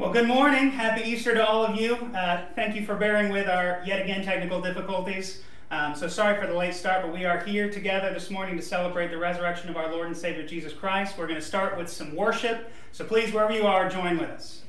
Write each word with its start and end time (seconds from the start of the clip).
Well, 0.00 0.12
good 0.14 0.26
morning. 0.26 0.70
Happy 0.70 1.02
Easter 1.02 1.34
to 1.34 1.46
all 1.46 1.62
of 1.62 1.78
you. 1.78 1.94
Uh, 1.94 2.46
thank 2.54 2.74
you 2.74 2.86
for 2.86 2.96
bearing 2.96 3.30
with 3.30 3.50
our 3.50 3.82
yet 3.84 4.00
again 4.00 4.24
technical 4.24 4.58
difficulties. 4.58 5.42
Um, 5.70 5.94
so 5.94 6.08
sorry 6.08 6.40
for 6.40 6.46
the 6.46 6.54
late 6.54 6.72
start, 6.72 7.04
but 7.04 7.12
we 7.12 7.26
are 7.26 7.44
here 7.44 7.70
together 7.70 8.10
this 8.10 8.30
morning 8.30 8.56
to 8.56 8.62
celebrate 8.62 9.08
the 9.08 9.18
resurrection 9.18 9.68
of 9.68 9.76
our 9.76 9.92
Lord 9.92 10.06
and 10.06 10.16
Savior 10.16 10.46
Jesus 10.46 10.72
Christ. 10.72 11.18
We're 11.18 11.26
going 11.26 11.38
to 11.38 11.44
start 11.44 11.76
with 11.76 11.90
some 11.90 12.16
worship. 12.16 12.72
So 12.92 13.04
please, 13.04 13.30
wherever 13.34 13.52
you 13.52 13.66
are, 13.66 13.90
join 13.90 14.16
with 14.16 14.30
us. 14.30 14.62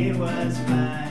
It 0.00 0.16
was 0.16 0.58
my 0.60 1.09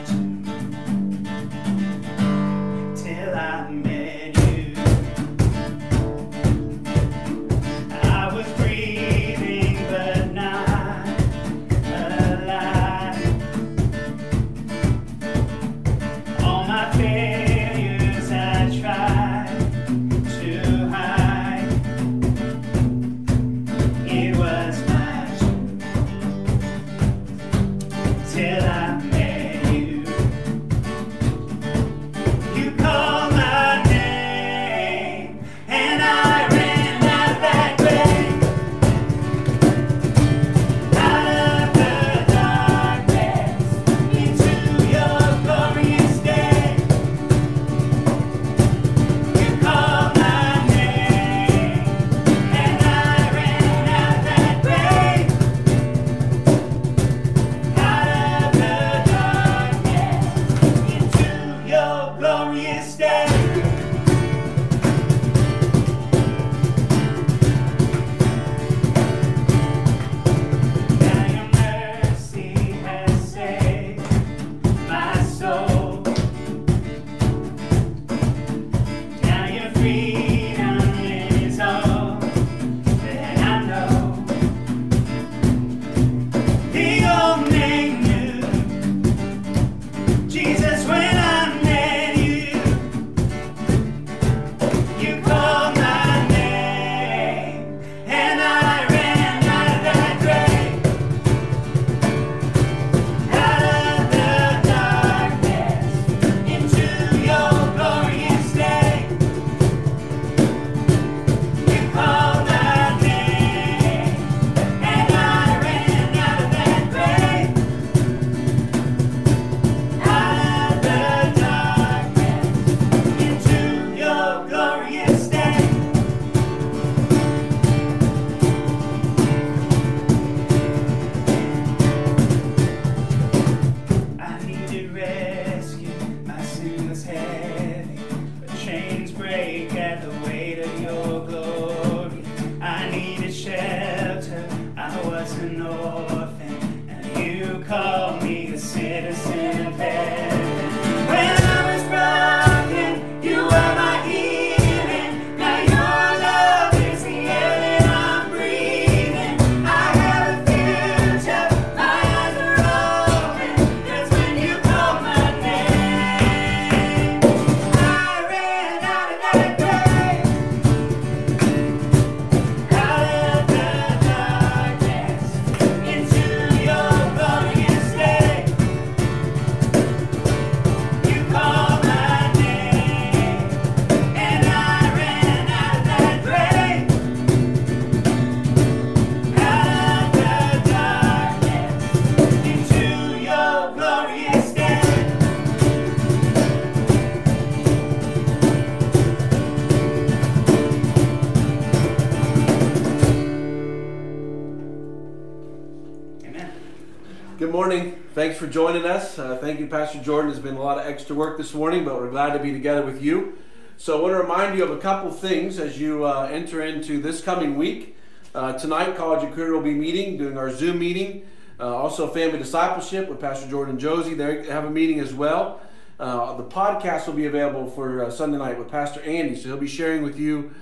Thanks 208.19 208.37
for 208.37 208.47
joining 208.47 208.83
us. 208.83 209.17
Uh, 209.17 209.37
thank 209.37 209.61
you, 209.61 209.67
Pastor 209.67 209.97
Jordan. 209.99 210.29
There's 210.29 210.43
been 210.43 210.57
a 210.57 210.61
lot 210.61 210.77
of 210.77 210.85
extra 210.85 211.15
work 211.15 211.37
this 211.37 211.53
morning, 211.53 211.85
but 211.85 211.95
we're 211.95 212.09
glad 212.09 212.33
to 212.33 212.39
be 212.39 212.51
together 212.51 212.83
with 212.83 213.01
you. 213.01 213.37
So, 213.77 213.97
I 213.97 214.01
want 214.01 214.13
to 214.13 214.19
remind 214.19 214.57
you 214.57 214.65
of 214.65 214.71
a 214.71 214.77
couple 214.77 215.09
things 215.09 215.57
as 215.57 215.79
you 215.79 216.03
uh, 216.03 216.27
enter 216.29 216.61
into 216.61 217.01
this 217.01 217.21
coming 217.21 217.55
week. 217.55 217.95
Uh, 218.35 218.51
tonight, 218.59 218.97
College 218.97 219.23
and 219.23 219.33
Career 219.33 219.53
will 219.53 219.61
be 219.61 219.73
meeting, 219.73 220.17
doing 220.17 220.37
our 220.37 220.51
Zoom 220.51 220.79
meeting. 220.79 221.27
Uh, 221.61 221.73
also, 221.73 222.09
Family 222.09 222.37
Discipleship 222.37 223.07
with 223.07 223.21
Pastor 223.21 223.49
Jordan 223.49 223.75
and 223.75 223.79
Josie. 223.79 224.15
They 224.15 224.45
have 224.47 224.65
a 224.65 224.69
meeting 224.69 224.99
as 224.99 225.13
well. 225.13 225.61
Uh, 225.97 226.35
the 226.35 226.43
podcast 226.43 227.07
will 227.07 227.13
be 227.13 227.25
available 227.25 227.69
for 227.69 228.03
uh, 228.03 228.11
Sunday 228.11 228.37
night 228.37 228.59
with 228.59 228.69
Pastor 228.69 229.01
Andy, 229.03 229.37
so 229.37 229.47
he'll 229.47 229.57
be 229.57 229.65
sharing 229.65 230.03
with 230.03 230.19
you 230.19 230.53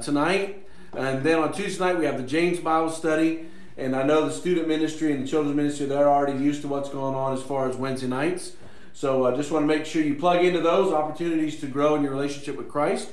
tonight. 0.00 0.66
And 0.94 1.22
then 1.22 1.40
on 1.40 1.52
Tuesday 1.52 1.84
night, 1.84 1.98
we 1.98 2.06
have 2.06 2.16
the 2.16 2.26
James 2.26 2.58
Bible 2.58 2.88
study. 2.88 3.50
And 3.76 3.96
I 3.96 4.02
know 4.02 4.26
the 4.26 4.32
student 4.32 4.68
ministry 4.68 5.12
and 5.12 5.24
the 5.24 5.28
children's 5.28 5.56
ministry, 5.56 5.86
they're 5.86 6.08
already 6.08 6.38
used 6.38 6.62
to 6.62 6.68
what's 6.68 6.90
going 6.90 7.14
on 7.14 7.32
as 7.32 7.42
far 7.42 7.68
as 7.68 7.76
Wednesday 7.76 8.06
nights. 8.06 8.52
So 8.92 9.26
I 9.26 9.34
just 9.34 9.50
want 9.50 9.62
to 9.62 9.66
make 9.66 9.86
sure 9.86 10.02
you 10.02 10.14
plug 10.14 10.44
into 10.44 10.60
those 10.60 10.92
opportunities 10.92 11.58
to 11.60 11.66
grow 11.66 11.94
in 11.94 12.02
your 12.02 12.12
relationship 12.12 12.56
with 12.56 12.68
Christ. 12.68 13.12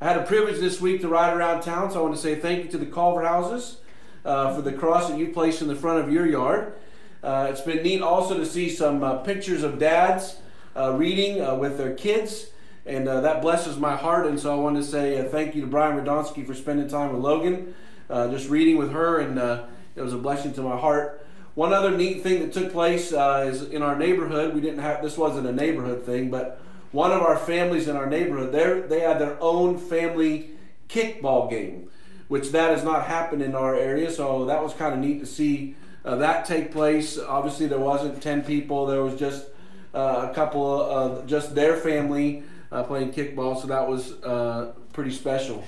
I 0.00 0.06
had 0.06 0.18
a 0.18 0.24
privilege 0.24 0.58
this 0.58 0.80
week 0.80 1.00
to 1.02 1.08
ride 1.08 1.36
around 1.36 1.62
town, 1.62 1.92
so 1.92 2.00
I 2.00 2.02
want 2.02 2.16
to 2.16 2.20
say 2.20 2.34
thank 2.34 2.64
you 2.64 2.70
to 2.72 2.78
the 2.78 2.86
Culver 2.86 3.22
houses 3.22 3.78
uh, 4.24 4.52
for 4.54 4.62
the 4.62 4.72
cross 4.72 5.08
that 5.08 5.18
you 5.18 5.28
placed 5.28 5.62
in 5.62 5.68
the 5.68 5.76
front 5.76 6.04
of 6.04 6.12
your 6.12 6.26
yard. 6.26 6.74
Uh, 7.22 7.46
it's 7.48 7.60
been 7.60 7.82
neat 7.82 8.02
also 8.02 8.36
to 8.36 8.44
see 8.44 8.68
some 8.68 9.04
uh, 9.04 9.18
pictures 9.18 9.62
of 9.62 9.78
dads 9.78 10.36
uh, 10.76 10.92
reading 10.92 11.40
uh, 11.40 11.54
with 11.54 11.78
their 11.78 11.94
kids. 11.94 12.48
and 12.86 13.08
uh, 13.08 13.20
that 13.20 13.40
blesses 13.40 13.78
my 13.78 13.96
heart. 13.96 14.26
And 14.26 14.38
so 14.38 14.52
I 14.52 14.60
want 14.60 14.76
to 14.76 14.82
say 14.82 15.18
uh, 15.18 15.24
thank 15.24 15.54
you 15.54 15.62
to 15.62 15.66
Brian 15.66 15.96
Radonsky 15.96 16.46
for 16.46 16.54
spending 16.54 16.88
time 16.88 17.12
with 17.12 17.22
Logan, 17.22 17.74
uh, 18.10 18.28
just 18.28 18.48
reading 18.50 18.76
with 18.76 18.92
her, 18.92 19.20
and 19.20 19.38
uh, 19.38 19.64
it 19.96 20.02
was 20.02 20.12
a 20.12 20.18
blessing 20.18 20.52
to 20.54 20.62
my 20.62 20.76
heart. 20.76 21.24
One 21.54 21.72
other 21.72 21.96
neat 21.96 22.22
thing 22.22 22.40
that 22.40 22.52
took 22.52 22.72
place 22.72 23.12
uh, 23.12 23.46
is 23.48 23.62
in 23.62 23.82
our 23.82 23.96
neighborhood. 23.96 24.54
We 24.54 24.60
didn't 24.60 24.80
have 24.80 25.02
this 25.02 25.16
wasn't 25.16 25.46
a 25.46 25.52
neighborhood 25.52 26.04
thing, 26.04 26.30
but 26.30 26.60
one 26.90 27.12
of 27.12 27.22
our 27.22 27.36
families 27.36 27.86
in 27.86 27.96
our 27.96 28.06
neighborhood, 28.06 28.52
they 28.52 28.96
they 28.96 29.00
had 29.00 29.20
their 29.20 29.40
own 29.40 29.78
family 29.78 30.50
kickball 30.88 31.48
game, 31.48 31.90
which 32.28 32.50
that 32.50 32.70
has 32.70 32.82
not 32.82 33.06
happened 33.06 33.42
in 33.42 33.54
our 33.54 33.74
area. 33.74 34.10
So 34.10 34.46
that 34.46 34.62
was 34.62 34.72
kind 34.74 34.94
of 34.94 35.00
neat 35.00 35.20
to 35.20 35.26
see 35.26 35.76
uh, 36.04 36.16
that 36.16 36.44
take 36.44 36.72
place. 36.72 37.18
Obviously, 37.18 37.66
there 37.66 37.78
wasn't 37.78 38.20
ten 38.20 38.42
people. 38.42 38.86
There 38.86 39.02
was 39.02 39.18
just 39.18 39.46
uh, 39.94 40.28
a 40.30 40.34
couple 40.34 40.82
of 40.82 41.26
just 41.26 41.54
their 41.54 41.76
family 41.76 42.42
uh, 42.72 42.82
playing 42.82 43.12
kickball. 43.12 43.60
So 43.60 43.68
that 43.68 43.88
was 43.88 44.12
uh, 44.24 44.72
pretty 44.92 45.12
special. 45.12 45.64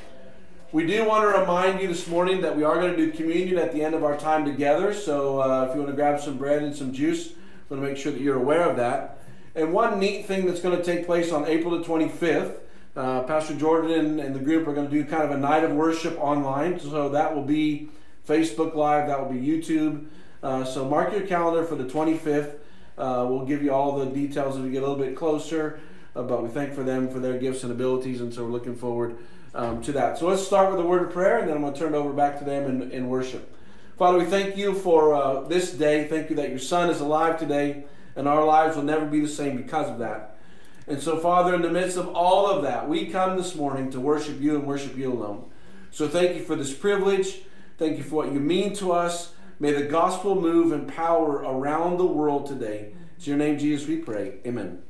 We 0.72 0.84
do 0.84 1.04
want 1.04 1.22
to 1.22 1.38
remind 1.38 1.80
you 1.80 1.86
this 1.86 2.08
morning 2.08 2.40
that 2.40 2.56
we 2.56 2.64
are 2.64 2.80
going 2.80 2.90
to 2.90 2.96
do 2.96 3.12
communion 3.12 3.56
at 3.56 3.72
the 3.72 3.84
end 3.84 3.94
of 3.94 4.02
our 4.02 4.16
time 4.16 4.44
together. 4.44 4.92
So 4.92 5.40
uh, 5.40 5.66
if 5.68 5.76
you 5.76 5.80
want 5.80 5.92
to 5.92 5.96
grab 5.96 6.20
some 6.20 6.38
bread 6.38 6.60
and 6.60 6.74
some 6.74 6.92
juice, 6.92 7.28
we 7.28 7.76
want 7.76 7.86
to 7.86 7.92
make 7.92 7.96
sure 7.96 8.10
that 8.10 8.20
you're 8.20 8.36
aware 8.36 8.68
of 8.68 8.76
that. 8.76 9.20
And 9.54 9.72
one 9.72 10.00
neat 10.00 10.26
thing 10.26 10.44
that's 10.44 10.60
going 10.60 10.76
to 10.76 10.82
take 10.82 11.06
place 11.06 11.30
on 11.30 11.46
April 11.46 11.78
the 11.78 11.84
25th, 11.84 12.56
uh, 12.96 13.22
Pastor 13.22 13.54
Jordan 13.54 14.18
and 14.18 14.34
the 14.34 14.40
group 14.40 14.66
are 14.66 14.74
going 14.74 14.90
to 14.90 14.92
do 14.92 15.04
kind 15.04 15.22
of 15.22 15.30
a 15.30 15.38
night 15.38 15.62
of 15.62 15.70
worship 15.70 16.18
online. 16.18 16.80
So 16.80 17.10
that 17.10 17.32
will 17.32 17.44
be 17.44 17.88
Facebook 18.26 18.74
Live, 18.74 19.06
that 19.06 19.20
will 19.20 19.32
be 19.32 19.40
YouTube. 19.40 20.06
Uh, 20.42 20.64
so 20.64 20.84
mark 20.84 21.12
your 21.12 21.28
calendar 21.28 21.62
for 21.62 21.76
the 21.76 21.84
25th. 21.84 22.54
Uh, 22.98 23.24
we'll 23.28 23.46
give 23.46 23.62
you 23.62 23.72
all 23.72 23.96
the 24.00 24.06
details 24.06 24.56
as 24.56 24.62
we 24.62 24.70
get 24.70 24.82
a 24.82 24.86
little 24.88 25.02
bit 25.02 25.14
closer. 25.14 25.78
Uh, 26.16 26.22
but 26.22 26.42
we 26.42 26.48
thank 26.48 26.74
for 26.74 26.82
them 26.82 27.08
for 27.08 27.20
their 27.20 27.38
gifts 27.38 27.62
and 27.62 27.70
abilities, 27.70 28.20
and 28.20 28.34
so 28.34 28.42
we're 28.42 28.50
looking 28.50 28.74
forward 28.74 29.16
um, 29.56 29.82
to 29.82 29.92
that. 29.92 30.18
So 30.18 30.28
let's 30.28 30.46
start 30.46 30.70
with 30.70 30.84
a 30.84 30.86
word 30.86 31.02
of 31.02 31.12
prayer, 31.12 31.38
and 31.38 31.48
then 31.48 31.56
I'm 31.56 31.62
going 31.62 31.72
to 31.72 31.80
turn 31.80 31.94
it 31.94 31.96
over 31.96 32.12
back 32.12 32.38
to 32.38 32.44
them 32.44 32.82
in, 32.82 32.90
in 32.92 33.08
worship. 33.08 33.56
Father, 33.98 34.18
we 34.18 34.26
thank 34.26 34.56
you 34.56 34.74
for 34.74 35.14
uh, 35.14 35.40
this 35.40 35.72
day. 35.72 36.06
Thank 36.06 36.28
you 36.28 36.36
that 36.36 36.50
your 36.50 36.58
Son 36.58 36.90
is 36.90 37.00
alive 37.00 37.38
today, 37.38 37.84
and 38.14 38.28
our 38.28 38.44
lives 38.44 38.76
will 38.76 38.84
never 38.84 39.06
be 39.06 39.20
the 39.20 39.28
same 39.28 39.56
because 39.56 39.90
of 39.90 39.98
that. 39.98 40.36
And 40.86 41.00
so, 41.02 41.18
Father, 41.18 41.54
in 41.54 41.62
the 41.62 41.70
midst 41.70 41.96
of 41.96 42.08
all 42.08 42.46
of 42.46 42.62
that, 42.62 42.88
we 42.88 43.06
come 43.06 43.36
this 43.36 43.54
morning 43.56 43.90
to 43.90 44.00
worship 44.00 44.40
you 44.40 44.54
and 44.54 44.66
worship 44.66 44.96
you 44.96 45.12
alone. 45.12 45.50
So 45.90 46.06
thank 46.06 46.36
you 46.36 46.44
for 46.44 46.54
this 46.54 46.74
privilege. 46.74 47.40
Thank 47.78 47.96
you 47.96 48.04
for 48.04 48.16
what 48.16 48.32
you 48.32 48.38
mean 48.38 48.74
to 48.74 48.92
us. 48.92 49.32
May 49.58 49.72
the 49.72 49.84
gospel 49.84 50.38
move 50.40 50.72
in 50.72 50.86
power 50.86 51.36
around 51.36 51.96
the 51.96 52.06
world 52.06 52.46
today. 52.46 52.92
It's 53.16 53.26
your 53.26 53.38
name, 53.38 53.58
Jesus, 53.58 53.88
we 53.88 53.96
pray. 53.96 54.34
Amen. 54.46 54.82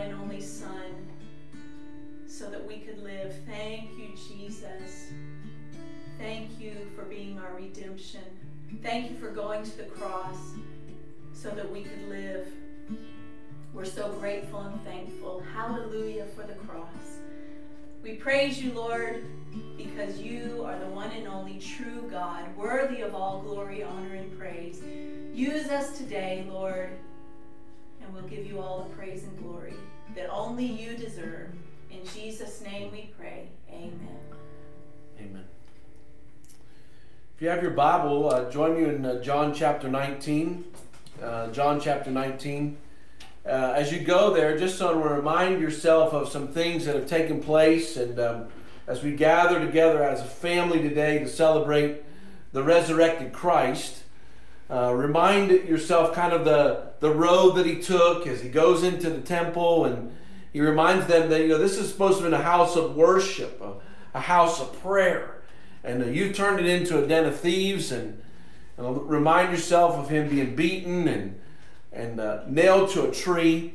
And 0.00 0.14
only 0.14 0.40
Son 0.40 1.06
so 2.26 2.48
that 2.48 2.66
we 2.66 2.78
could 2.78 3.02
live. 3.02 3.34
Thank 3.46 3.98
you, 3.98 4.08
Jesus. 4.28 5.10
Thank 6.18 6.58
you 6.58 6.74
for 6.96 7.02
being 7.02 7.38
our 7.38 7.54
redemption. 7.54 8.22
Thank 8.82 9.10
you 9.10 9.16
for 9.18 9.30
going 9.30 9.62
to 9.64 9.76
the 9.76 9.84
cross 9.84 10.54
so 11.32 11.50
that 11.50 11.70
we 11.70 11.82
could 11.82 12.08
live. 12.08 12.46
We're 13.74 13.84
so 13.84 14.12
grateful 14.12 14.60
and 14.60 14.82
thankful. 14.84 15.42
Hallelujah 15.54 16.26
for 16.36 16.42
the 16.42 16.54
cross. 16.54 17.18
We 18.02 18.14
praise 18.14 18.62
you, 18.62 18.72
Lord, 18.72 19.24
because 19.76 20.18
you 20.18 20.64
are 20.64 20.78
the 20.78 20.86
one 20.86 21.10
and 21.10 21.28
only 21.28 21.58
true 21.58 22.08
God, 22.10 22.56
worthy 22.56 23.02
of 23.02 23.14
all 23.14 23.42
glory, 23.42 23.82
honor, 23.82 24.14
and 24.14 24.38
praise. 24.38 24.82
Use 25.34 25.68
us 25.68 25.98
today, 25.98 26.46
Lord, 26.48 26.90
and 28.02 28.14
we'll 28.14 28.22
give 28.22 28.46
you 28.46 28.60
all 28.60 28.88
the 28.88 28.94
praise 28.94 29.24
and 29.24 29.38
glory 29.42 29.74
that 30.14 30.28
only 30.30 30.64
you 30.64 30.96
deserve. 30.96 31.50
In 31.90 32.04
Jesus' 32.14 32.60
name 32.62 32.90
we 32.92 33.12
pray. 33.18 33.48
Amen. 33.70 34.18
Amen. 35.18 35.44
If 37.36 37.42
you 37.42 37.48
have 37.48 37.62
your 37.62 37.72
Bible, 37.72 38.32
uh, 38.32 38.50
join 38.50 38.74
me 38.74 38.88
in 38.88 39.04
uh, 39.04 39.22
John 39.22 39.54
chapter 39.54 39.88
19. 39.88 40.64
Uh, 41.22 41.48
John 41.48 41.80
chapter 41.80 42.10
19. 42.10 42.76
Uh, 43.44 43.48
as 43.74 43.90
you 43.92 44.00
go 44.00 44.34
there, 44.34 44.58
just 44.58 44.78
so 44.78 44.92
to 44.92 44.98
remind 44.98 45.60
yourself 45.60 46.12
of 46.12 46.28
some 46.28 46.48
things 46.48 46.84
that 46.84 46.94
have 46.94 47.06
taken 47.06 47.42
place, 47.42 47.96
and 47.96 48.18
um, 48.20 48.46
as 48.86 49.02
we 49.02 49.12
gather 49.12 49.58
together 49.64 50.02
as 50.02 50.20
a 50.20 50.24
family 50.24 50.80
today 50.82 51.18
to 51.18 51.28
celebrate 51.28 52.02
the 52.52 52.62
resurrected 52.62 53.32
Christ, 53.32 53.99
uh, 54.70 54.92
remind 54.94 55.50
yourself 55.50 56.14
kind 56.14 56.32
of 56.32 56.44
the, 56.44 56.92
the 57.00 57.10
road 57.10 57.52
that 57.56 57.66
he 57.66 57.80
took 57.80 58.26
as 58.26 58.40
he 58.40 58.48
goes 58.48 58.82
into 58.82 59.10
the 59.10 59.20
temple 59.20 59.84
and 59.84 60.16
he 60.52 60.60
reminds 60.60 61.06
them 61.06 61.28
that 61.30 61.40
you 61.42 61.48
know 61.48 61.58
this 61.58 61.78
is 61.78 61.90
supposed 61.90 62.18
to 62.18 62.28
be 62.28 62.34
a 62.34 62.38
house 62.38 62.76
of 62.76 62.96
worship, 62.96 63.60
a, 63.60 63.74
a 64.16 64.20
house 64.20 64.60
of 64.60 64.80
prayer, 64.80 65.42
and 65.84 66.02
uh, 66.02 66.06
you 66.06 66.32
turned 66.32 66.60
it 66.60 66.66
into 66.66 67.02
a 67.02 67.06
den 67.06 67.24
of 67.24 67.38
thieves. 67.38 67.92
And, 67.92 68.20
and 68.76 69.08
remind 69.08 69.52
yourself 69.52 69.96
of 69.96 70.08
him 70.08 70.28
being 70.28 70.56
beaten 70.56 71.06
and 71.06 71.40
and 71.92 72.20
uh, 72.20 72.42
nailed 72.46 72.90
to 72.90 73.08
a 73.08 73.12
tree. 73.12 73.74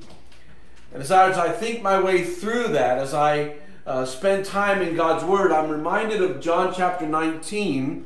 And 0.93 1.01
as 1.01 1.11
I, 1.11 1.29
as 1.29 1.37
I 1.37 1.51
think 1.51 1.81
my 1.81 1.99
way 1.99 2.23
through 2.23 2.69
that, 2.69 2.97
as 2.97 3.13
I 3.13 3.55
uh, 3.85 4.05
spend 4.05 4.45
time 4.45 4.81
in 4.81 4.95
God's 4.95 5.23
Word, 5.23 5.51
I'm 5.51 5.69
reminded 5.69 6.21
of 6.21 6.39
John 6.39 6.73
chapter 6.73 7.05
19, 7.05 8.05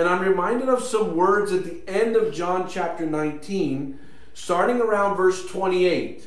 and 0.00 0.08
I'm 0.08 0.22
reminded 0.22 0.70
of 0.70 0.82
some 0.82 1.14
words 1.14 1.52
at 1.52 1.64
the 1.64 1.82
end 1.86 2.16
of 2.16 2.32
John 2.32 2.66
chapter 2.66 3.04
19, 3.04 3.98
starting 4.32 4.80
around 4.80 5.18
verse 5.18 5.46
28. 5.46 6.26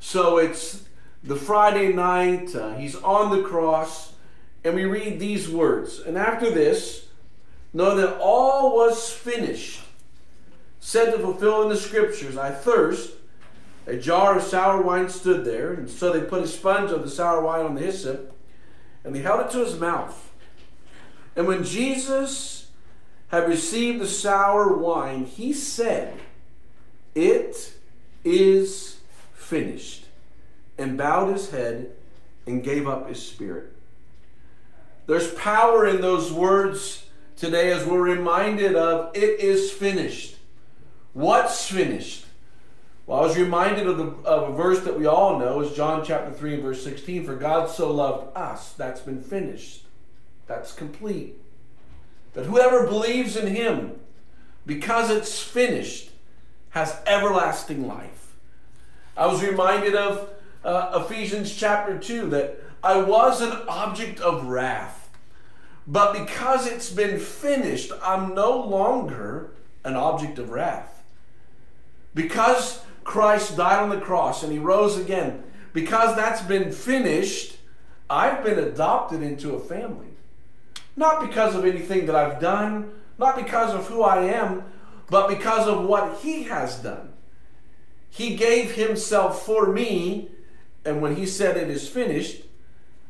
So 0.00 0.38
it's 0.38 0.82
the 1.22 1.36
Friday 1.36 1.92
night, 1.92 2.52
uh, 2.52 2.74
he's 2.74 2.96
on 2.96 3.30
the 3.30 3.46
cross, 3.46 4.14
and 4.64 4.74
we 4.74 4.86
read 4.86 5.20
these 5.20 5.48
words. 5.48 6.00
And 6.00 6.18
after 6.18 6.50
this, 6.50 7.06
know 7.72 7.94
that 7.94 8.18
all 8.18 8.74
was 8.74 9.08
finished. 9.08 9.82
Said 10.80 11.12
to 11.12 11.18
fulfill 11.20 11.62
in 11.62 11.68
the 11.68 11.76
scriptures, 11.76 12.36
I 12.36 12.50
thirst. 12.50 13.12
A 13.86 13.96
jar 13.96 14.36
of 14.36 14.42
sour 14.42 14.82
wine 14.82 15.08
stood 15.10 15.44
there, 15.44 15.74
and 15.74 15.88
so 15.88 16.12
they 16.12 16.22
put 16.26 16.42
a 16.42 16.48
sponge 16.48 16.90
of 16.90 17.02
the 17.02 17.10
sour 17.10 17.40
wine 17.40 17.64
on 17.64 17.76
the 17.76 17.82
hyssop, 17.82 18.36
and 19.04 19.14
they 19.14 19.20
held 19.20 19.46
it 19.46 19.50
to 19.52 19.64
his 19.64 19.78
mouth. 19.78 20.32
And 21.36 21.46
when 21.46 21.62
Jesus 21.62 22.59
had 23.30 23.48
received 23.48 24.00
the 24.00 24.06
sour 24.06 24.76
wine, 24.76 25.24
he 25.24 25.52
said, 25.52 26.18
It 27.14 27.72
is 28.24 29.00
finished, 29.34 30.06
and 30.76 30.98
bowed 30.98 31.32
his 31.32 31.50
head 31.50 31.92
and 32.46 32.62
gave 32.62 32.88
up 32.88 33.08
his 33.08 33.24
spirit. 33.24 33.72
There's 35.06 35.32
power 35.34 35.86
in 35.86 36.00
those 36.00 36.32
words 36.32 37.06
today 37.36 37.72
as 37.72 37.86
we're 37.86 38.00
reminded 38.00 38.76
of 38.76 39.16
it 39.16 39.40
is 39.40 39.70
finished. 39.70 40.36
What's 41.12 41.68
finished? 41.68 42.26
Well, 43.06 43.20
I 43.20 43.22
was 43.22 43.36
reminded 43.36 43.86
of, 43.88 43.98
the, 43.98 44.28
of 44.28 44.50
a 44.50 44.56
verse 44.56 44.80
that 44.80 44.98
we 44.98 45.06
all 45.06 45.38
know 45.38 45.60
is 45.60 45.74
John 45.74 46.04
chapter 46.04 46.32
3 46.32 46.54
and 46.54 46.62
verse 46.62 46.84
16. 46.84 47.24
For 47.24 47.34
God 47.34 47.68
so 47.68 47.92
loved 47.92 48.36
us, 48.36 48.72
that's 48.74 49.00
been 49.00 49.22
finished. 49.22 49.84
That's 50.46 50.72
complete. 50.72 51.39
That 52.34 52.46
whoever 52.46 52.86
believes 52.86 53.36
in 53.36 53.48
him, 53.48 53.92
because 54.66 55.10
it's 55.10 55.40
finished, 55.42 56.10
has 56.70 56.96
everlasting 57.06 57.86
life. 57.86 58.36
I 59.16 59.26
was 59.26 59.42
reminded 59.42 59.94
of 59.94 60.30
uh, 60.64 61.04
Ephesians 61.04 61.54
chapter 61.54 61.98
2 61.98 62.28
that 62.30 62.62
I 62.82 63.00
was 63.00 63.40
an 63.40 63.52
object 63.68 64.20
of 64.20 64.46
wrath. 64.46 65.10
But 65.86 66.12
because 66.12 66.66
it's 66.66 66.90
been 66.90 67.18
finished, 67.18 67.90
I'm 68.02 68.34
no 68.34 68.56
longer 68.56 69.50
an 69.84 69.96
object 69.96 70.38
of 70.38 70.50
wrath. 70.50 71.02
Because 72.14 72.82
Christ 73.02 73.56
died 73.56 73.82
on 73.82 73.90
the 73.90 74.00
cross 74.00 74.42
and 74.42 74.52
he 74.52 74.58
rose 74.58 74.96
again, 74.96 75.42
because 75.72 76.14
that's 76.16 76.42
been 76.42 76.70
finished, 76.70 77.56
I've 78.08 78.44
been 78.44 78.58
adopted 78.58 79.22
into 79.22 79.54
a 79.54 79.60
family. 79.60 80.09
Not 81.00 81.26
because 81.26 81.54
of 81.54 81.64
anything 81.64 82.04
that 82.04 82.14
I've 82.14 82.42
done, 82.42 82.90
not 83.18 83.34
because 83.34 83.74
of 83.74 83.86
who 83.86 84.02
I 84.02 84.24
am, 84.24 84.64
but 85.08 85.30
because 85.30 85.66
of 85.66 85.86
what 85.86 86.18
he 86.18 86.42
has 86.42 86.76
done. 86.76 87.14
He 88.10 88.36
gave 88.36 88.72
himself 88.72 89.46
for 89.46 89.72
me, 89.72 90.28
and 90.84 91.00
when 91.00 91.16
he 91.16 91.24
said 91.24 91.56
it 91.56 91.70
is 91.70 91.88
finished, 91.88 92.42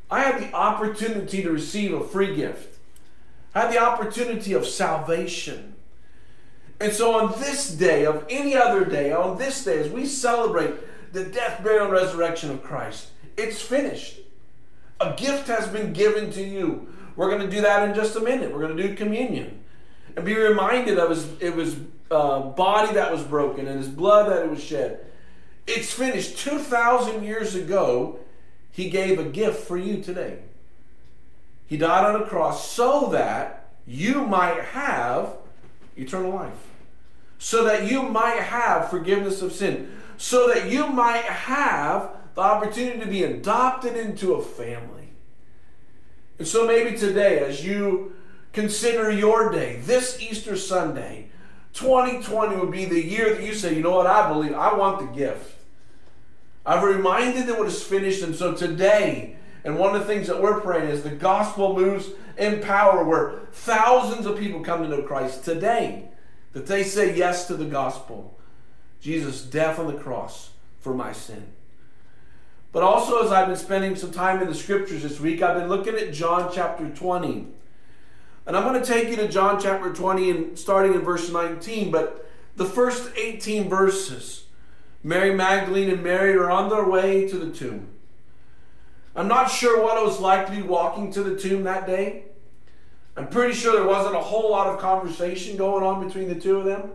I 0.08 0.20
had 0.20 0.40
the 0.40 0.54
opportunity 0.54 1.42
to 1.42 1.50
receive 1.50 1.92
a 1.92 2.04
free 2.04 2.36
gift. 2.36 2.78
I 3.56 3.62
had 3.62 3.72
the 3.72 3.82
opportunity 3.82 4.52
of 4.52 4.66
salvation. 4.66 5.74
And 6.78 6.92
so 6.92 7.18
on 7.18 7.40
this 7.40 7.72
day, 7.72 8.06
of 8.06 8.24
any 8.30 8.54
other 8.54 8.84
day, 8.84 9.10
on 9.10 9.36
this 9.36 9.64
day, 9.64 9.80
as 9.80 9.90
we 9.90 10.06
celebrate 10.06 10.74
the 11.12 11.24
death, 11.24 11.64
burial, 11.64 11.86
and 11.86 11.92
resurrection 11.92 12.52
of 12.52 12.62
Christ, 12.62 13.08
it's 13.36 13.60
finished. 13.60 14.20
A 15.00 15.12
gift 15.16 15.48
has 15.48 15.66
been 15.66 15.92
given 15.92 16.30
to 16.30 16.42
you. 16.44 16.86
We're 17.16 17.28
going 17.28 17.42
to 17.42 17.50
do 17.50 17.62
that 17.62 17.88
in 17.88 17.94
just 17.94 18.16
a 18.16 18.20
minute. 18.20 18.52
We're 18.52 18.60
going 18.60 18.76
to 18.76 18.88
do 18.88 18.94
communion 18.94 19.62
and 20.16 20.24
be 20.24 20.34
reminded 20.34 20.98
of 20.98 21.10
his, 21.10 21.26
it 21.40 21.54
was 21.54 21.76
uh, 22.10 22.40
body 22.40 22.94
that 22.94 23.12
was 23.12 23.22
broken 23.22 23.66
and 23.66 23.78
his 23.78 23.88
blood 23.88 24.30
that 24.30 24.44
it 24.44 24.50
was 24.50 24.62
shed. 24.62 25.04
It's 25.66 25.92
finished. 25.92 26.38
2,000 26.38 27.22
years 27.22 27.54
ago, 27.54 28.18
he 28.70 28.90
gave 28.90 29.18
a 29.18 29.24
gift 29.24 29.66
for 29.66 29.76
you 29.76 30.02
today. 30.02 30.38
He 31.66 31.76
died 31.76 32.04
on 32.04 32.22
a 32.22 32.26
cross 32.26 32.70
so 32.70 33.10
that 33.12 33.72
you 33.86 34.26
might 34.26 34.60
have 34.64 35.34
eternal 35.96 36.32
life 36.32 36.70
so 37.40 37.64
that 37.64 37.90
you 37.90 38.02
might 38.02 38.38
have 38.38 38.90
forgiveness 38.90 39.40
of 39.40 39.50
sin, 39.50 39.90
so 40.18 40.46
that 40.48 40.70
you 40.70 40.86
might 40.86 41.24
have 41.24 42.10
the 42.34 42.42
opportunity 42.42 43.00
to 43.00 43.06
be 43.06 43.24
adopted 43.24 43.96
into 43.96 44.34
a 44.34 44.42
family. 44.42 44.99
And 46.40 46.48
so 46.48 46.66
maybe 46.66 46.96
today, 46.96 47.40
as 47.40 47.66
you 47.66 48.14
consider 48.54 49.10
your 49.10 49.52
day, 49.52 49.76
this 49.84 50.22
Easter 50.22 50.56
Sunday, 50.56 51.28
2020 51.74 52.56
would 52.56 52.70
be 52.70 52.86
the 52.86 53.04
year 53.04 53.34
that 53.34 53.44
you 53.44 53.52
say, 53.52 53.76
you 53.76 53.82
know 53.82 53.94
what, 53.94 54.06
I 54.06 54.26
believe, 54.32 54.54
I 54.54 54.72
want 54.72 55.00
the 55.00 55.14
gift. 55.18 55.54
I've 56.64 56.82
reminded 56.82 57.46
that 57.46 57.58
what 57.58 57.68
is 57.68 57.82
finished, 57.82 58.22
and 58.22 58.34
so 58.34 58.54
today, 58.54 59.36
and 59.64 59.78
one 59.78 59.94
of 59.94 60.00
the 60.00 60.06
things 60.06 60.28
that 60.28 60.40
we're 60.40 60.62
praying 60.62 60.88
is 60.88 61.02
the 61.02 61.10
gospel 61.10 61.76
moves 61.76 62.08
in 62.38 62.62
power 62.62 63.04
where 63.04 63.40
thousands 63.52 64.24
of 64.24 64.38
people 64.38 64.60
come 64.60 64.82
to 64.82 64.88
know 64.88 65.02
Christ 65.02 65.44
today 65.44 66.08
that 66.54 66.66
they 66.66 66.84
say 66.84 67.14
yes 67.14 67.48
to 67.48 67.54
the 67.54 67.66
gospel. 67.66 68.40
Jesus' 69.02 69.42
death 69.42 69.78
on 69.78 69.88
the 69.88 70.00
cross 70.00 70.52
for 70.78 70.94
my 70.94 71.12
sin. 71.12 71.52
But 72.72 72.82
also, 72.82 73.24
as 73.24 73.32
I've 73.32 73.48
been 73.48 73.56
spending 73.56 73.96
some 73.96 74.12
time 74.12 74.40
in 74.40 74.48
the 74.48 74.54
scriptures 74.54 75.02
this 75.02 75.18
week, 75.18 75.42
I've 75.42 75.56
been 75.56 75.68
looking 75.68 75.96
at 75.96 76.12
John 76.12 76.50
chapter 76.52 76.88
20. 76.88 77.48
And 78.46 78.56
I'm 78.56 78.64
going 78.64 78.80
to 78.80 78.86
take 78.86 79.08
you 79.08 79.16
to 79.16 79.28
John 79.28 79.60
chapter 79.60 79.92
20 79.92 80.30
and 80.30 80.58
starting 80.58 80.94
in 80.94 81.00
verse 81.00 81.30
19. 81.30 81.90
But 81.90 82.30
the 82.56 82.64
first 82.64 83.10
18 83.16 83.68
verses, 83.68 84.44
Mary 85.02 85.34
Magdalene 85.34 85.90
and 85.90 86.02
Mary 86.02 86.34
are 86.34 86.50
on 86.50 86.68
their 86.68 86.84
way 86.84 87.28
to 87.28 87.38
the 87.38 87.50
tomb. 87.50 87.88
I'm 89.16 89.28
not 89.28 89.50
sure 89.50 89.82
what 89.82 89.98
it 89.98 90.04
was 90.04 90.20
like 90.20 90.46
to 90.46 90.52
be 90.52 90.62
walking 90.62 91.12
to 91.12 91.22
the 91.22 91.36
tomb 91.36 91.64
that 91.64 91.86
day. 91.86 92.24
I'm 93.16 93.28
pretty 93.28 93.54
sure 93.54 93.72
there 93.72 93.86
wasn't 93.86 94.14
a 94.14 94.20
whole 94.20 94.50
lot 94.50 94.68
of 94.68 94.78
conversation 94.78 95.56
going 95.56 95.84
on 95.84 96.06
between 96.06 96.28
the 96.28 96.36
two 96.36 96.58
of 96.58 96.64
them. 96.64 96.90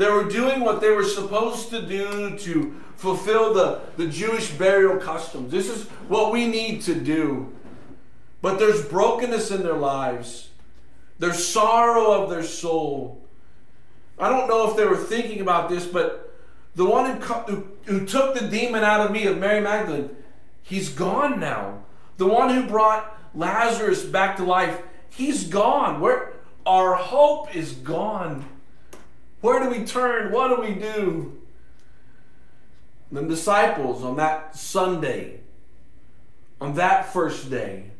They 0.00 0.10
were 0.10 0.24
doing 0.24 0.60
what 0.60 0.80
they 0.80 0.90
were 0.90 1.04
supposed 1.04 1.70
to 1.70 1.82
do 1.82 2.36
to 2.38 2.74
fulfill 2.96 3.54
the, 3.54 3.80
the 3.96 4.06
Jewish 4.06 4.50
burial 4.50 4.96
customs. 4.96 5.52
This 5.52 5.68
is 5.68 5.84
what 6.08 6.32
we 6.32 6.46
need 6.46 6.82
to 6.82 6.94
do 6.94 7.52
but 8.42 8.58
there's 8.58 8.84
brokenness 8.84 9.50
in 9.50 9.62
their 9.62 9.76
lives. 9.76 10.48
There's 11.18 11.46
sorrow 11.46 12.22
of 12.22 12.30
their 12.30 12.42
soul. 12.42 13.20
I 14.18 14.28
don't 14.28 14.48
know 14.48 14.70
if 14.70 14.76
they 14.76 14.86
were 14.86 14.96
thinking 14.96 15.40
about 15.40 15.68
this, 15.68 15.86
but 15.86 16.34
the 16.74 16.86
one 16.86 17.20
who, 17.20 17.34
who, 17.34 17.68
who 17.84 18.06
took 18.06 18.34
the 18.34 18.46
demon 18.48 18.82
out 18.82 19.04
of 19.04 19.12
me, 19.12 19.26
of 19.26 19.38
Mary 19.38 19.60
Magdalene, 19.60 20.10
he's 20.62 20.88
gone 20.88 21.40
now. 21.40 21.84
The 22.16 22.26
one 22.26 22.54
who 22.54 22.66
brought 22.66 23.18
Lazarus 23.34 24.04
back 24.04 24.36
to 24.38 24.44
life, 24.44 24.80
he's 25.10 25.44
gone. 25.44 26.00
Where 26.00 26.34
our 26.64 26.94
hope 26.94 27.54
is 27.54 27.72
gone. 27.72 28.46
Where 29.40 29.62
do 29.62 29.70
we 29.70 29.84
turn? 29.84 30.32
What 30.32 30.48
do 30.48 30.62
we 30.62 30.74
do? 30.74 31.38
The 33.12 33.22
disciples 33.22 34.04
on 34.04 34.16
that 34.16 34.56
Sunday, 34.56 35.40
on 36.60 36.74
that 36.74 37.12
first 37.12 37.50
day, 37.50 37.90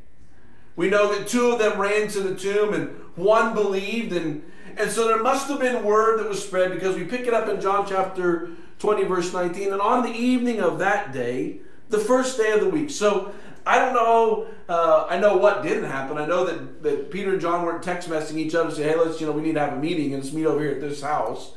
we 0.77 0.89
know 0.89 1.13
that 1.13 1.29
two 1.29 1.51
of 1.51 1.59
them 1.59 1.81
ran 1.81 2.09
to 2.09 2.21
the 2.21 2.35
tomb 2.35 2.75
and 2.75 2.89
one 3.17 3.55
believed, 3.55 4.13
and, 4.13 4.43
and 4.77 4.91
so 4.91 5.09
there 5.09 5.23
must 5.23 5.49
have 5.49 5.61
been 5.61 5.85
word 5.85 6.21
that 6.21 6.29
was 6.29 6.45
spread 6.45 6.71
because 6.71 6.97
we 6.97 7.05
pick 7.05 7.27
it 7.27 7.35
up 7.35 7.49
in 7.49 7.61
John 7.61 7.87
chapter 7.87 8.51
20, 8.79 9.05
verse 9.05 9.33
19. 9.33 9.73
And 9.73 9.81
on 9.81 10.03
the 10.03 10.13
evening 10.13 10.61
of 10.61 10.79
that 10.79 11.13
day, 11.13 11.61
the 11.89 11.99
first 11.99 12.39
day 12.39 12.53
of 12.53 12.61
the 12.61 12.69
week. 12.69 12.91
So 12.91 13.35
I 13.67 13.79
don't 13.79 13.95
know. 13.95 14.47
Uh, 14.69 15.07
I 15.09 15.19
know 15.19 15.37
what 15.37 15.63
didn't 15.63 15.85
happen. 15.85 16.19
I 16.19 16.27
know 16.27 16.45
that, 16.47 16.83
that 16.83 17.11
Peter 17.11 17.33
and 17.33 17.41
John 17.41 17.65
weren't 17.65 17.83
text 17.83 18.09
messaging 18.09 18.39
each 18.39 18.55
other, 18.55 18.71
say, 18.71 18.85
"Hey, 18.85 18.97
let's 18.97 19.21
you 19.21 19.27
know 19.27 19.33
we 19.33 19.43
need 19.43 19.55
to 19.55 19.61
have 19.61 19.75
a 19.75 19.81
meeting 19.81 20.15
and 20.15 20.23
let's 20.23 20.35
meet 20.35 20.47
over 20.47 20.61
here 20.61 20.73
at 20.73 20.81
this 20.81 21.03
house." 21.03 21.53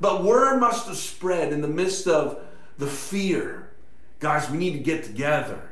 But 0.00 0.24
word 0.24 0.58
must 0.60 0.86
have 0.86 0.96
spread 0.96 1.52
in 1.52 1.60
the 1.60 1.68
midst 1.68 2.06
of 2.06 2.40
the 2.78 2.86
fear. 2.86 3.70
Guys, 4.20 4.50
we 4.50 4.58
need 4.58 4.72
to 4.72 4.78
get 4.78 5.04
together. 5.04 5.70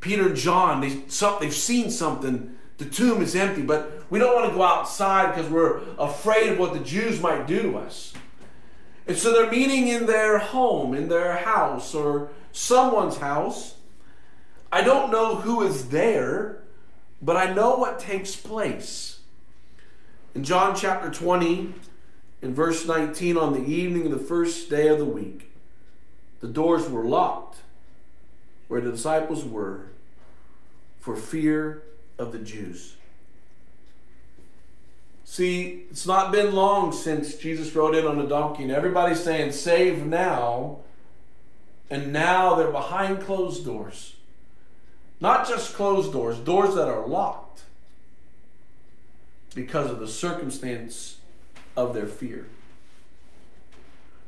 Peter 0.00 0.26
and 0.26 0.36
John, 0.36 0.80
they, 0.80 1.02
some, 1.08 1.36
they've 1.40 1.54
seen 1.54 1.90
something. 1.90 2.56
The 2.78 2.84
tomb 2.86 3.22
is 3.22 3.36
empty, 3.36 3.62
but 3.62 4.02
we 4.10 4.18
don't 4.18 4.34
want 4.34 4.50
to 4.50 4.56
go 4.56 4.62
outside 4.62 5.34
because 5.34 5.50
we're 5.50 5.80
afraid 5.98 6.50
of 6.50 6.58
what 6.58 6.72
the 6.72 6.80
Jews 6.80 7.20
might 7.20 7.46
do 7.46 7.62
to 7.62 7.78
us. 7.78 8.12
And 9.06 9.16
so 9.16 9.32
they're 9.32 9.50
meeting 9.50 9.88
in 9.88 10.06
their 10.06 10.38
home, 10.38 10.94
in 10.94 11.08
their 11.08 11.36
house, 11.36 11.94
or 11.94 12.30
someone's 12.52 13.18
house. 13.18 13.74
I 14.72 14.80
don't 14.82 15.12
know 15.12 15.36
who 15.36 15.62
is 15.62 15.90
there, 15.90 16.62
but 17.20 17.36
I 17.36 17.52
know 17.52 17.76
what 17.76 18.00
takes 18.00 18.34
place. 18.34 19.20
In 20.34 20.44
John 20.44 20.74
chapter 20.74 21.10
20, 21.10 21.74
in 22.40 22.54
verse 22.54 22.86
19, 22.86 23.36
on 23.36 23.52
the 23.52 23.70
evening 23.70 24.06
of 24.06 24.12
the 24.12 24.18
first 24.18 24.70
day 24.70 24.88
of 24.88 24.98
the 24.98 25.04
week, 25.04 25.52
the 26.40 26.48
doors 26.48 26.88
were 26.88 27.04
locked 27.04 27.58
where 28.68 28.80
the 28.80 28.90
disciples 28.90 29.44
were 29.44 29.90
for 30.98 31.16
fear 31.16 31.82
of 32.18 32.32
the 32.32 32.38
Jews. 32.38 32.96
See, 35.24 35.84
it's 35.90 36.06
not 36.06 36.32
been 36.32 36.54
long 36.54 36.92
since 36.92 37.36
Jesus 37.36 37.74
rode 37.74 37.94
in 37.94 38.06
on 38.06 38.18
a 38.18 38.26
donkey, 38.26 38.62
and 38.62 38.72
everybody's 38.72 39.22
saying, 39.22 39.52
Save 39.52 40.06
now. 40.06 40.78
And 41.90 42.10
now 42.10 42.54
they're 42.54 42.70
behind 42.70 43.20
closed 43.20 43.66
doors. 43.66 44.14
Not 45.22 45.46
just 45.46 45.74
closed 45.74 46.12
doors, 46.12 46.36
doors 46.38 46.74
that 46.74 46.88
are 46.88 47.06
locked 47.06 47.62
because 49.54 49.88
of 49.88 50.00
the 50.00 50.08
circumstance 50.08 51.18
of 51.76 51.94
their 51.94 52.08
fear. 52.08 52.48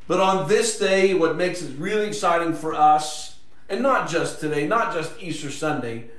But 0.06 0.20
on 0.20 0.46
this 0.46 0.78
day, 0.78 1.12
what 1.12 1.34
makes 1.34 1.62
it 1.62 1.76
really 1.80 2.06
exciting 2.06 2.54
for 2.54 2.74
us, 2.74 3.38
and 3.68 3.82
not 3.82 4.08
just 4.08 4.38
today, 4.38 4.68
not 4.68 4.94
just 4.94 5.20
Easter 5.20 5.50
Sunday, 5.50 6.10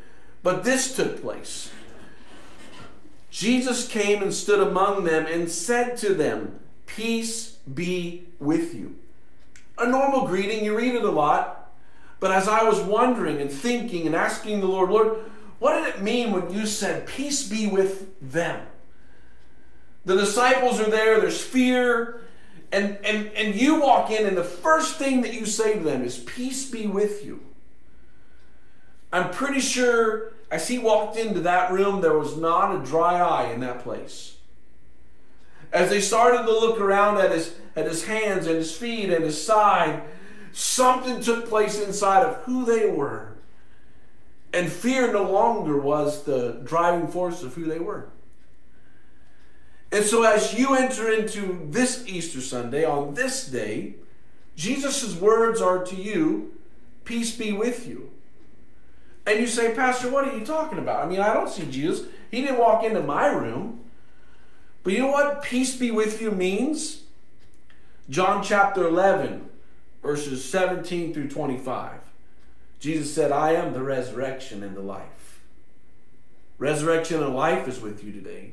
but 0.44 0.66
this 0.66 0.94
took 0.94 1.22
place. 1.22 1.72
Jesus 3.32 3.88
came 3.88 4.22
and 4.22 4.34
stood 4.34 4.60
among 4.60 5.06
them 5.06 5.26
and 5.26 5.50
said 5.50 5.96
to 6.00 6.14
them, 6.14 6.60
Peace 6.86 7.60
be 7.74 8.26
with 8.42 8.76
you. 8.76 8.98
A 9.78 9.88
normal 9.88 10.28
greeting, 10.28 10.66
you 10.66 10.76
read 10.76 10.96
it 10.96 11.06
a 11.06 11.12
lot. 11.12 11.55
But 12.20 12.32
as 12.32 12.48
I 12.48 12.64
was 12.64 12.80
wondering 12.80 13.42
and 13.42 13.52
thinking 13.52 14.06
and 14.06 14.16
asking 14.16 14.62
the 14.62 14.68
Lord, 14.68 14.90
Lord, 14.90 15.18
what 15.60 15.80
did 15.80 15.96
it 15.96 16.02
mean 16.02 16.32
when 16.32 16.52
you 16.52 16.66
said, 16.66 17.08
Peace 17.08 17.48
be 17.48 17.68
with 17.68 18.08
them? 18.22 18.66
The 20.06 20.16
disciples 20.16 20.80
are 20.80 20.90
there, 20.90 21.20
there's 21.20 21.42
fear, 21.42 22.22
and, 22.72 22.98
and, 23.04 23.28
and 23.30 23.56
you 23.56 23.82
walk 23.82 24.12
in, 24.12 24.26
and 24.26 24.38
the 24.38 24.44
first 24.44 24.98
thing 24.98 25.22
that 25.22 25.34
you 25.34 25.46
say 25.46 25.74
to 25.74 25.84
them 25.84 26.04
is, 26.04 26.18
Peace 26.20 26.70
be 26.70 26.88
with 26.88 27.26
you. 27.26 27.42
I'm 29.12 29.32
pretty 29.32 29.62
sure 29.62 30.34
as 30.52 30.68
he 30.68 30.78
walked 30.78 31.18
into 31.18 31.40
that 31.42 31.72
room, 31.72 32.02
there 32.02 32.18
was 32.18 32.38
not 32.38 32.76
a 32.76 32.86
dry 32.86 33.20
eye 33.20 33.52
in 33.52 33.62
that 33.62 33.84
place. 33.84 34.38
As 35.74 35.90
they 35.90 36.02
started 36.02 36.46
to 36.46 36.52
look 36.52 36.80
around 36.80 37.18
at 37.18 37.32
his, 37.32 37.56
at 37.76 37.88
his 37.88 38.06
hands 38.06 38.48
and 38.48 38.56
his 38.56 38.76
feet 38.76 39.10
and 39.10 39.24
his 39.24 39.44
side, 39.44 40.04
something 40.56 41.22
took 41.22 41.50
place 41.50 41.80
inside 41.80 42.24
of 42.24 42.38
who 42.44 42.66
they 42.66 42.90
were. 42.90 43.34
And 44.54 44.72
fear 44.72 45.12
no 45.12 45.30
longer 45.30 45.78
was 45.78 46.24
the 46.24 46.62
driving 46.64 47.10
force 47.10 47.44
of 47.44 47.54
who 47.56 47.66
they 47.66 47.80
were. 47.80 48.08
And 49.92 50.06
so, 50.06 50.24
as 50.24 50.58
you 50.58 50.76
enter 50.76 51.12
into 51.12 51.68
this 51.70 52.06
Easter 52.08 52.40
Sunday, 52.40 52.86
on 52.86 53.16
this 53.16 53.48
day, 53.48 53.96
Jesus' 54.56 55.16
words 55.16 55.62
are 55.62 55.84
to 55.84 55.96
you, 55.96 56.54
Peace 57.04 57.36
be 57.36 57.52
with 57.52 57.88
you. 57.88 58.12
And 59.28 59.40
you 59.40 59.48
say, 59.48 59.76
Pastor, 59.76 60.10
what 60.10 60.28
are 60.28 60.38
you 60.38 60.46
talking 60.46 60.80
about? 60.80 61.06
I 61.06 61.10
mean, 61.10 61.20
I 61.20 61.34
don't 61.34 61.50
see 61.50 61.66
Jesus. 61.70 62.08
He 62.32 62.42
didn't 62.42 62.58
walk 62.58 62.84
into 62.84 63.02
my 63.02 63.28
room. 63.28 63.82
But 64.84 64.94
you 64.94 65.00
know 65.00 65.12
what 65.12 65.44
peace 65.44 65.76
be 65.76 65.92
with 65.92 66.22
you 66.22 66.32
means? 66.32 67.04
John 68.10 68.44
chapter 68.44 68.88
11, 68.88 69.50
verses 70.06 70.44
17 70.44 71.14
through 71.14 71.30
25. 71.30 71.94
Jesus 72.80 73.14
said, 73.14 73.32
I 73.32 73.54
am 73.54 73.74
the 73.74 73.84
resurrection 73.84 74.62
and 74.64 74.76
the 74.76 74.82
life. 74.82 75.42
Resurrection 76.58 77.24
and 77.24 77.36
life 77.36 77.68
is 77.68 77.82
with 77.82 78.04
you 78.04 78.12
today. 78.12 78.52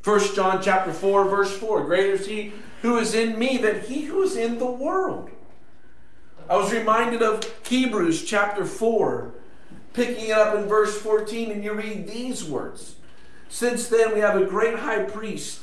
First 0.00 0.36
John 0.36 0.62
chapter 0.62 0.92
4, 0.92 1.28
verse 1.28 1.56
4. 1.56 1.84
Greater 1.84 2.12
is 2.12 2.26
he 2.26 2.52
who 2.82 2.96
is 2.98 3.14
in 3.14 3.38
me 3.38 3.58
than 3.58 3.80
he 3.80 4.02
who 4.02 4.22
is 4.22 4.36
in 4.36 4.58
the 4.58 4.70
world. 4.70 5.30
I 6.48 6.56
was 6.56 6.72
reminded 6.72 7.20
of 7.20 7.44
Hebrews 7.66 8.24
chapter 8.24 8.64
4, 8.64 9.34
picking 9.92 10.26
it 10.26 10.32
up 10.32 10.56
in 10.56 10.66
verse 10.66 10.96
14, 10.98 11.50
and 11.50 11.62
you 11.62 11.74
read 11.74 12.06
these 12.06 12.44
words. 12.44 12.94
Since 13.48 13.88
then 13.88 14.14
we 14.14 14.20
have 14.20 14.40
a 14.40 14.46
great 14.46 14.78
high 14.78 15.02
priest 15.02 15.60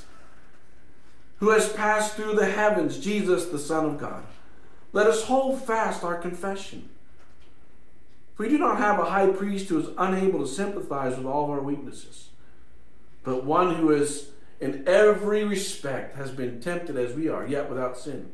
who 1.40 1.50
has 1.50 1.72
passed 1.72 2.16
through 2.16 2.36
the 2.36 2.46
heavens, 2.46 3.00
Jesus, 3.00 3.46
the 3.46 3.60
Son 3.60 3.86
of 3.86 3.98
God. 3.98 4.24
Let 4.96 5.08
us 5.08 5.26
hold 5.26 5.62
fast 5.62 6.06
our 6.06 6.16
confession. 6.16 6.88
For 8.34 8.44
we 8.44 8.50
do 8.50 8.58
not 8.58 8.78
have 8.78 8.98
a 8.98 9.10
high 9.10 9.28
priest 9.28 9.68
who 9.68 9.78
is 9.78 9.90
unable 9.98 10.40
to 10.40 10.48
sympathize 10.48 11.18
with 11.18 11.26
all 11.26 11.44
of 11.44 11.50
our 11.50 11.60
weaknesses, 11.60 12.30
but 13.26 13.44
one 13.44 13.76
who 13.76 13.92
is 13.92 14.30
in 14.62 14.86
every 14.88 15.44
respect 15.44 16.16
has 16.16 16.32
been 16.32 16.62
tempted 16.62 16.96
as 16.96 17.14
we 17.14 17.28
are, 17.28 17.46
yet 17.46 17.70
without 17.70 17.98
sin. 17.98 18.32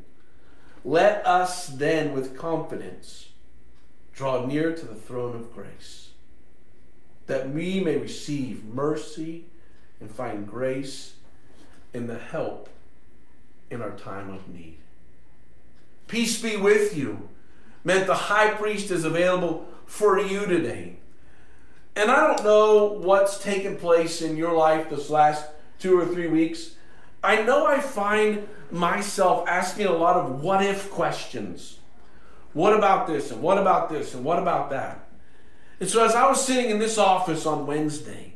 Let 0.86 1.26
us 1.26 1.66
then 1.66 2.14
with 2.14 2.38
confidence 2.38 3.30
draw 4.14 4.46
near 4.46 4.76
to 4.76 4.86
the 4.86 4.94
throne 4.94 5.36
of 5.36 5.56
grace, 5.56 6.10
that 7.26 7.50
we 7.50 7.80
may 7.80 7.98
receive 7.98 8.66
mercy 8.66 9.46
and 10.00 10.12
find 10.12 10.48
grace 10.48 11.14
in 11.92 12.06
the 12.06 12.20
help 12.20 12.70
in 13.72 13.82
our 13.82 13.98
time 13.98 14.30
of 14.30 14.48
need. 14.48 14.81
Peace 16.12 16.42
be 16.42 16.58
with 16.58 16.98
you 16.98 17.30
meant 17.86 18.06
the 18.06 18.14
high 18.14 18.50
priest 18.50 18.92
is 18.92 19.06
available 19.06 19.66
for 19.86 20.20
you 20.20 20.46
today. 20.46 20.98
And 21.96 22.12
I 22.12 22.28
don't 22.28 22.44
know 22.44 23.00
what's 23.02 23.42
taken 23.42 23.78
place 23.78 24.22
in 24.22 24.36
your 24.36 24.52
life 24.52 24.90
this 24.90 25.10
last 25.10 25.46
two 25.80 25.98
or 25.98 26.06
three 26.06 26.28
weeks, 26.28 26.72
I 27.24 27.44
know 27.44 27.66
I 27.66 27.80
find 27.80 28.46
myself 28.70 29.48
asking 29.48 29.86
a 29.86 29.94
lot 29.94 30.18
of 30.18 30.42
what 30.42 30.62
if 30.66 30.92
questions. 30.92 31.80
What 32.52 32.74
about 32.74 33.08
this? 33.08 33.32
And 33.32 33.42
what 33.42 33.58
about 33.58 33.90
this? 33.90 34.14
And 34.14 34.26
what 34.26 34.38
about 34.38 34.70
that? 34.72 35.08
And 35.80 35.90
so, 35.90 36.04
as 36.04 36.14
I 36.14 36.28
was 36.28 36.46
sitting 36.46 36.72
in 36.72 36.80
this 36.80 36.98
office 36.98 37.46
on 37.46 37.66
Wednesday, 37.66 38.34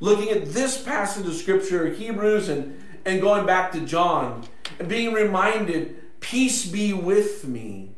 looking 0.00 0.30
at 0.30 0.46
this 0.46 0.82
passage 0.82 1.24
of 1.24 1.34
Scripture, 1.34 1.88
Hebrews, 1.88 2.48
and, 2.48 2.82
and 3.04 3.20
going 3.20 3.46
back 3.46 3.70
to 3.72 3.80
John, 3.82 4.44
and 4.80 4.88
being 4.88 5.12
reminded, 5.12 6.02
Peace 6.28 6.66
be 6.66 6.92
with 6.92 7.46
me, 7.46 7.92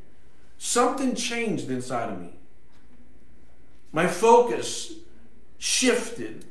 something 0.59 1.15
changed 1.15 1.71
inside 1.71 2.11
of 2.13 2.21
me. 2.21 2.39
My 3.91 4.07
focus 4.07 4.93
shifted 5.57 6.45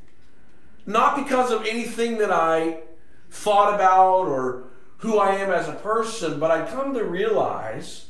not 0.88 1.16
because 1.16 1.52
of 1.52 1.68
anything 1.68 2.18
that 2.18 2.32
I 2.32 2.80
thought 3.30 3.76
about 3.76 4.26
or 4.26 4.64
who 4.98 5.20
I 5.20 5.36
am 5.36 5.52
as 5.52 5.68
a 5.68 5.74
person, 5.74 6.40
but 6.40 6.50
I 6.50 6.66
come 6.66 6.96
to 6.96 7.04
realize 7.04 8.08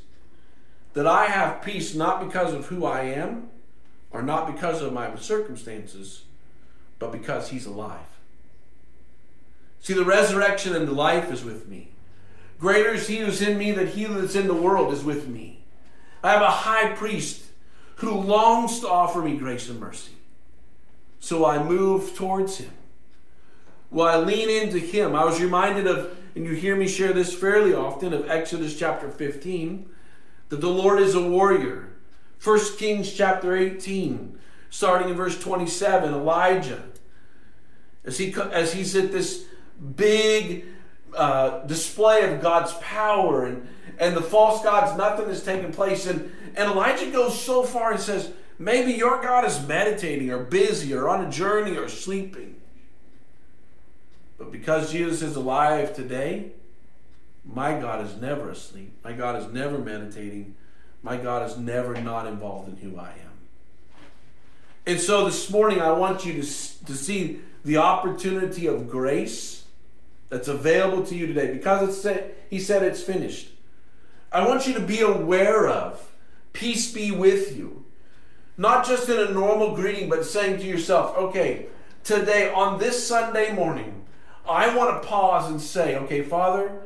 that 0.94 1.06
I 1.06 1.26
have 1.26 1.62
peace 1.62 1.94
not 1.94 2.26
because 2.26 2.54
of 2.54 2.68
who 2.68 2.86
I 2.86 3.02
am, 3.02 3.50
or 4.12 4.24
not 4.24 4.50
because 4.50 4.82
of 4.82 4.94
my 4.94 5.14
circumstances, 5.18 6.24
but 7.00 7.12
because 7.12 7.50
He's 7.50 7.66
alive. 7.66 8.00
See, 9.82 9.94
the 9.94 10.06
resurrection 10.06 10.74
and 10.74 10.88
the 10.88 10.94
life 10.94 11.30
is 11.34 11.44
with 11.44 11.68
me. 11.68 11.92
Greater 12.60 12.94
is 12.94 13.08
He 13.08 13.18
who's 13.18 13.42
in 13.42 13.58
me 13.58 13.72
than 13.72 13.88
He 13.88 14.06
that's 14.06 14.36
in 14.36 14.48
the 14.48 14.54
world 14.54 14.94
is 14.94 15.04
with 15.04 15.28
me. 15.28 15.64
I 16.24 16.32
have 16.32 16.42
a 16.42 16.50
high 16.50 16.92
priest 16.94 17.44
who 17.98 18.12
longs 18.12 18.80
to 18.80 18.90
offer 18.90 19.22
me 19.22 19.38
grace 19.38 19.70
and 19.70 19.80
mercy. 19.80 20.14
So 21.20 21.46
I 21.46 21.64
move 21.64 22.16
towards 22.16 22.58
Him. 22.58 22.72
Well, 23.90 24.08
I 24.08 24.24
lean 24.24 24.50
into 24.50 24.80
Him. 24.80 25.16
I 25.16 25.26
was 25.26 25.42
reminded 25.42 25.88
of, 25.88 26.16
and 26.36 26.46
you 26.46 26.54
hear 26.54 26.76
me 26.76 26.88
share 26.88 27.14
this 27.14 27.34
fairly 27.34 27.74
often, 27.74 28.14
of 28.14 28.30
Exodus 28.30 28.78
chapter 28.78 29.10
15, 29.10 29.90
that 30.50 30.62
the 30.62 30.70
Lord 30.70 31.00
is 31.00 31.16
a 31.16 31.28
warrior. 31.28 31.90
1 32.44 32.78
Kings 32.78 33.12
chapter 33.14 33.56
18, 33.56 34.38
starting 34.70 35.10
in 35.10 35.16
verse 35.16 35.40
27, 35.40 36.14
Elijah, 36.14 36.84
as, 38.04 38.18
he, 38.18 38.34
as 38.52 38.74
he's 38.74 38.96
at 38.96 39.12
this 39.12 39.46
big 39.96 40.66
uh, 41.16 41.66
display 41.66 42.32
of 42.32 42.42
God's 42.42 42.74
power 42.74 43.46
and, 43.46 43.68
and 44.00 44.16
the 44.16 44.22
false 44.22 44.64
gods, 44.64 44.98
nothing 44.98 45.30
is 45.30 45.44
taking 45.44 45.72
place. 45.72 46.06
And, 46.06 46.32
and 46.56 46.72
Elijah 46.72 47.10
goes 47.12 47.40
so 47.40 47.64
far 47.64 47.92
and 47.92 48.00
says, 48.00 48.32
maybe 48.60 48.94
your 48.94 49.22
God 49.22 49.46
is 49.46 49.66
meditating 49.68 50.30
or 50.32 50.44
busy 50.44 50.94
or 50.94 51.10
on 51.10 51.26
a 51.26 51.32
journey 51.32 51.78
or 51.78 51.90
sleeping. 51.90 52.56
But 54.38 54.52
because 54.52 54.92
Jesus 54.92 55.22
is 55.22 55.36
alive 55.36 55.96
today, 55.96 56.52
my 57.44 57.80
God 57.80 58.06
is 58.06 58.16
never 58.16 58.50
asleep. 58.50 58.94
My 59.04 59.14
God 59.14 59.42
is 59.42 59.52
never 59.52 59.78
meditating. 59.78 60.56
My 61.02 61.18
God 61.18 61.50
is 61.50 61.58
never 61.58 62.00
not 62.00 62.28
involved 62.28 62.70
in 62.70 62.78
who 62.78 63.00
I 63.00 63.10
am. 63.10 63.28
And 64.86 65.00
so 65.00 65.26
this 65.26 65.50
morning, 65.50 65.82
I 65.82 65.92
want 65.92 66.26
you 66.26 66.34
to, 66.34 66.42
to 66.42 66.96
see 66.96 67.42
the 67.66 67.78
opportunity 67.78 68.68
of 68.68 68.90
grace 68.90 69.57
that's 70.30 70.48
available 70.48 71.06
to 71.06 71.16
you 71.16 71.28
today 71.28 71.54
because 71.54 71.90
it's 71.90 72.02
said, 72.02 72.36
he 72.50 72.60
said 72.60 72.84
it's 72.84 73.02
finished. 73.02 73.50
I 74.32 74.46
want 74.48 74.68
you 74.68 74.74
to 74.74 74.82
be 74.82 75.02
aware 75.02 75.68
of 75.68 76.12
peace 76.54 76.92
be 76.92 77.12
with 77.12 77.56
you. 77.56 77.86
Not 78.58 78.86
just 78.88 79.08
in 79.08 79.20
a 79.20 79.32
normal 79.32 79.76
greeting, 79.76 80.10
but 80.10 80.26
saying 80.26 80.60
to 80.60 80.66
yourself, 80.66 81.16
okay, 81.16 81.68
today 82.04 82.52
on 82.52 82.80
this 82.80 83.08
Sunday 83.08 83.54
morning, 83.54 84.06
I 84.50 84.76
want 84.76 85.02
to 85.02 85.08
pause 85.08 85.52
and 85.52 85.62
say, 85.62 85.96
okay, 85.96 86.24
Father, 86.24 86.82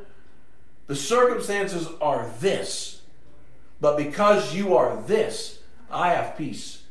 the 0.86 0.96
circumstances 0.96 1.88
are 2.00 2.30
this, 2.40 3.00
but 3.80 3.96
because 3.96 4.54
you 4.54 4.76
are 4.76 5.00
this, 5.02 5.60
I 5.90 6.10
have 6.10 6.36
peace. 6.36 6.82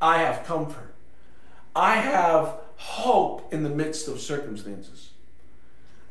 I 0.00 0.18
have 0.18 0.44
comfort. 0.44 0.94
I 1.76 1.96
have 1.96 2.56
hope 2.76 3.52
in 3.52 3.62
the 3.62 3.68
midst 3.68 4.08
of 4.08 4.20
circumstances. 4.20 5.11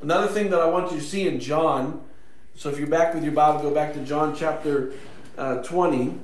Another 0.01 0.27
thing 0.27 0.49
that 0.49 0.59
I 0.59 0.65
want 0.65 0.91
you 0.91 0.97
to 0.97 1.03
see 1.03 1.27
in 1.27 1.39
John, 1.39 2.01
so 2.55 2.69
if 2.69 2.79
you're 2.79 2.87
back 2.87 3.13
with 3.13 3.23
your 3.23 3.33
Bible, 3.33 3.61
go 3.61 3.71
back 3.71 3.93
to 3.93 3.99
John 3.99 4.35
chapter 4.35 4.93
uh, 5.37 5.61
20. 5.61 6.17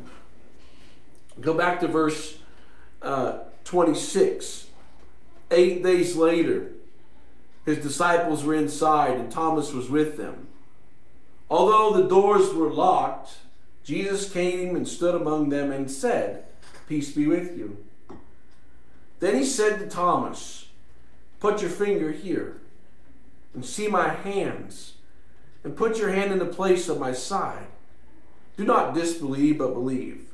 Go 1.39 1.53
back 1.53 1.79
to 1.81 1.87
verse 1.87 2.39
uh, 3.03 3.39
26. 3.65 4.67
Eight 5.51 5.83
days 5.83 6.15
later, 6.15 6.71
his 7.65 7.77
disciples 7.77 8.43
were 8.43 8.55
inside 8.55 9.19
and 9.19 9.31
Thomas 9.31 9.71
was 9.71 9.91
with 9.91 10.17
them. 10.17 10.47
Although 11.47 12.01
the 12.01 12.09
doors 12.09 12.53
were 12.55 12.73
locked, 12.73 13.37
Jesus 13.83 14.31
came 14.31 14.75
and 14.75 14.87
stood 14.87 15.13
among 15.13 15.49
them 15.49 15.71
and 15.71 15.89
said, 15.89 16.45
Peace 16.89 17.11
be 17.11 17.27
with 17.27 17.55
you. 17.55 17.77
Then 19.19 19.35
he 19.35 19.45
said 19.45 19.77
to 19.79 19.87
Thomas, 19.87 20.67
Put 21.39 21.61
your 21.61 21.69
finger 21.69 22.11
here 22.11 22.59
and 23.58 23.65
see 23.65 23.89
my 23.89 24.08
hands, 24.10 24.93
and 25.65 25.76
put 25.76 25.98
your 25.98 26.12
hand 26.12 26.32
in 26.32 26.39
the 26.39 26.46
place 26.46 26.88
of 26.88 27.00
my 27.00 27.12
side. 27.12 27.67
Do 28.56 28.63
not 28.63 28.93
disbelieve, 28.93 29.58
but 29.58 29.74
believe. 29.74 30.30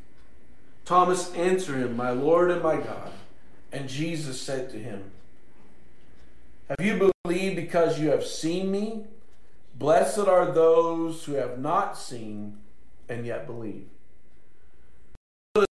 Thomas 0.85 1.33
answered 1.33 1.77
him, 1.77 1.97
My 1.97 2.11
Lord 2.11 2.51
and 2.51 2.61
my 2.61 2.75
God. 2.75 3.11
And 3.71 3.89
Jesus 3.89 4.39
said 4.39 4.69
to 4.69 4.77
him, 4.77 5.09
have 6.69 6.85
you 6.85 7.11
believed 7.23 7.55
because 7.55 7.99
you 7.99 8.09
have 8.09 8.25
seen 8.25 8.71
me? 8.71 9.03
Blessed 9.75 10.19
are 10.19 10.51
those 10.51 11.25
who 11.25 11.33
have 11.33 11.59
not 11.59 11.97
seen 11.97 12.57
and 13.09 13.25
yet 13.25 13.45
believe. 13.45 13.87
This 15.53 15.65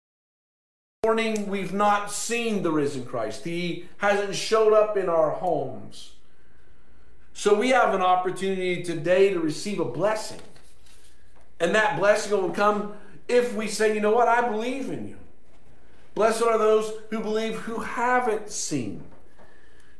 morning, 1.04 1.48
we've 1.48 1.72
not 1.72 2.10
seen 2.10 2.62
the 2.62 2.72
risen 2.72 3.04
Christ. 3.04 3.44
He 3.44 3.88
hasn't 3.98 4.34
showed 4.34 4.72
up 4.72 4.96
in 4.96 5.08
our 5.08 5.30
homes. 5.30 6.12
So 7.32 7.54
we 7.54 7.70
have 7.70 7.94
an 7.94 8.02
opportunity 8.02 8.82
today 8.82 9.32
to 9.32 9.40
receive 9.40 9.80
a 9.80 9.84
blessing. 9.84 10.40
And 11.58 11.74
that 11.74 11.98
blessing 11.98 12.32
will 12.32 12.50
come 12.50 12.94
if 13.28 13.54
we 13.54 13.68
say, 13.68 13.94
you 13.94 14.00
know 14.00 14.12
what, 14.12 14.28
I 14.28 14.48
believe 14.48 14.90
in 14.90 15.08
you. 15.08 15.16
Blessed 16.14 16.42
are 16.42 16.58
those 16.58 16.92
who 17.10 17.20
believe 17.20 17.54
who 17.56 17.80
haven't 17.80 18.50
seen. 18.50 19.04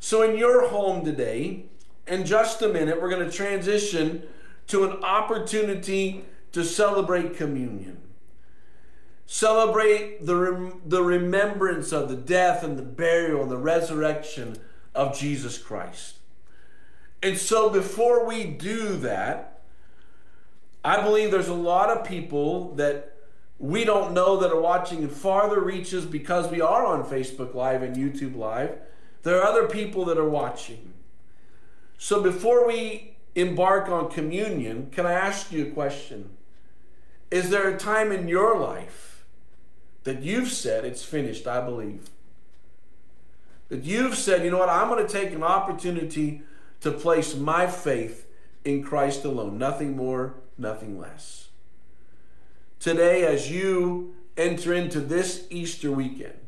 So, 0.01 0.23
in 0.23 0.37
your 0.37 0.69
home 0.69 1.05
today, 1.05 1.67
in 2.07 2.25
just 2.25 2.63
a 2.63 2.69
minute, 2.69 3.01
we're 3.01 3.11
going 3.11 3.29
to 3.29 3.35
transition 3.35 4.23
to 4.69 4.85
an 4.85 5.03
opportunity 5.05 6.25
to 6.53 6.65
celebrate 6.65 7.37
communion. 7.37 7.99
Celebrate 9.27 10.27
the, 10.27 10.35
rem- 10.35 10.83
the 10.85 11.03
remembrance 11.03 11.93
of 11.93 12.09
the 12.09 12.17
death 12.17 12.65
and 12.65 12.77
the 12.77 12.83
burial 12.83 13.43
and 13.43 13.51
the 13.51 13.57
resurrection 13.57 14.57
of 14.95 15.17
Jesus 15.17 15.57
Christ. 15.57 16.17
And 17.23 17.37
so, 17.37 17.69
before 17.69 18.27
we 18.27 18.45
do 18.45 18.97
that, 18.99 19.63
I 20.85 21.03
believe 21.03 21.31
there's 21.31 21.49
a 21.49 21.55
lot 21.55 21.91
of 21.91 22.07
people 22.07 22.75
that 22.77 23.15
we 23.59 23.85
don't 23.85 24.15
know 24.15 24.39
that 24.39 24.51
are 24.51 24.61
watching 24.61 25.03
in 25.03 25.11
farther 25.11 25.61
reaches 25.61 26.07
because 26.07 26.51
we 26.51 26.63
are 26.63 26.87
on 26.87 27.05
Facebook 27.05 27.55
Live 27.55 27.83
and 27.83 27.95
YouTube 27.95 28.37
Live 28.37 28.79
there 29.23 29.39
are 29.41 29.47
other 29.47 29.67
people 29.67 30.05
that 30.07 30.19
are 30.19 30.29
watching. 30.29 30.93
So 31.99 32.23
before 32.23 32.67
we 32.67 33.17
embark 33.35 33.89
on 33.89 34.11
communion, 34.11 34.89
can 34.91 35.07
I 35.07 35.13
ask 35.13 35.53
you 35.53 35.67
a 35.67 35.71
question? 35.71 36.31
Is 37.31 37.51
there 37.51 37.69
a 37.69 37.79
time 37.79 38.11
in 38.11 38.29
your 38.29 38.59
life 38.59 39.25
that 40.05 40.23
you've 40.23 40.51
said, 40.51 40.85
It's 40.85 41.05
finished, 41.05 41.47
I 41.47 41.61
believe? 41.61 42.09
That 43.69 43.85
you've 43.85 44.17
said, 44.17 44.45
You 44.45 44.51
know 44.51 44.59
what, 44.59 44.71
I'm 44.71 44.89
going 44.89 45.07
to 45.07 45.13
take 45.13 45.33
an 45.33 45.43
opportunity 45.43 46.43
to 46.81 46.91
place 46.91 47.35
my 47.35 47.67
faith 47.67 48.27
in 48.65 48.83
Christ 48.83 49.25
alone, 49.25 49.59
nothing 49.59 49.97
more, 49.97 50.35
nothing 50.59 50.99
less. 50.99 51.49
Today, 52.79 53.25
as 53.25 53.51
you 53.51 54.15
enter 54.37 54.73
into 54.73 55.01
this 55.01 55.47
Easter 55.51 55.93
weekend, 55.93 56.39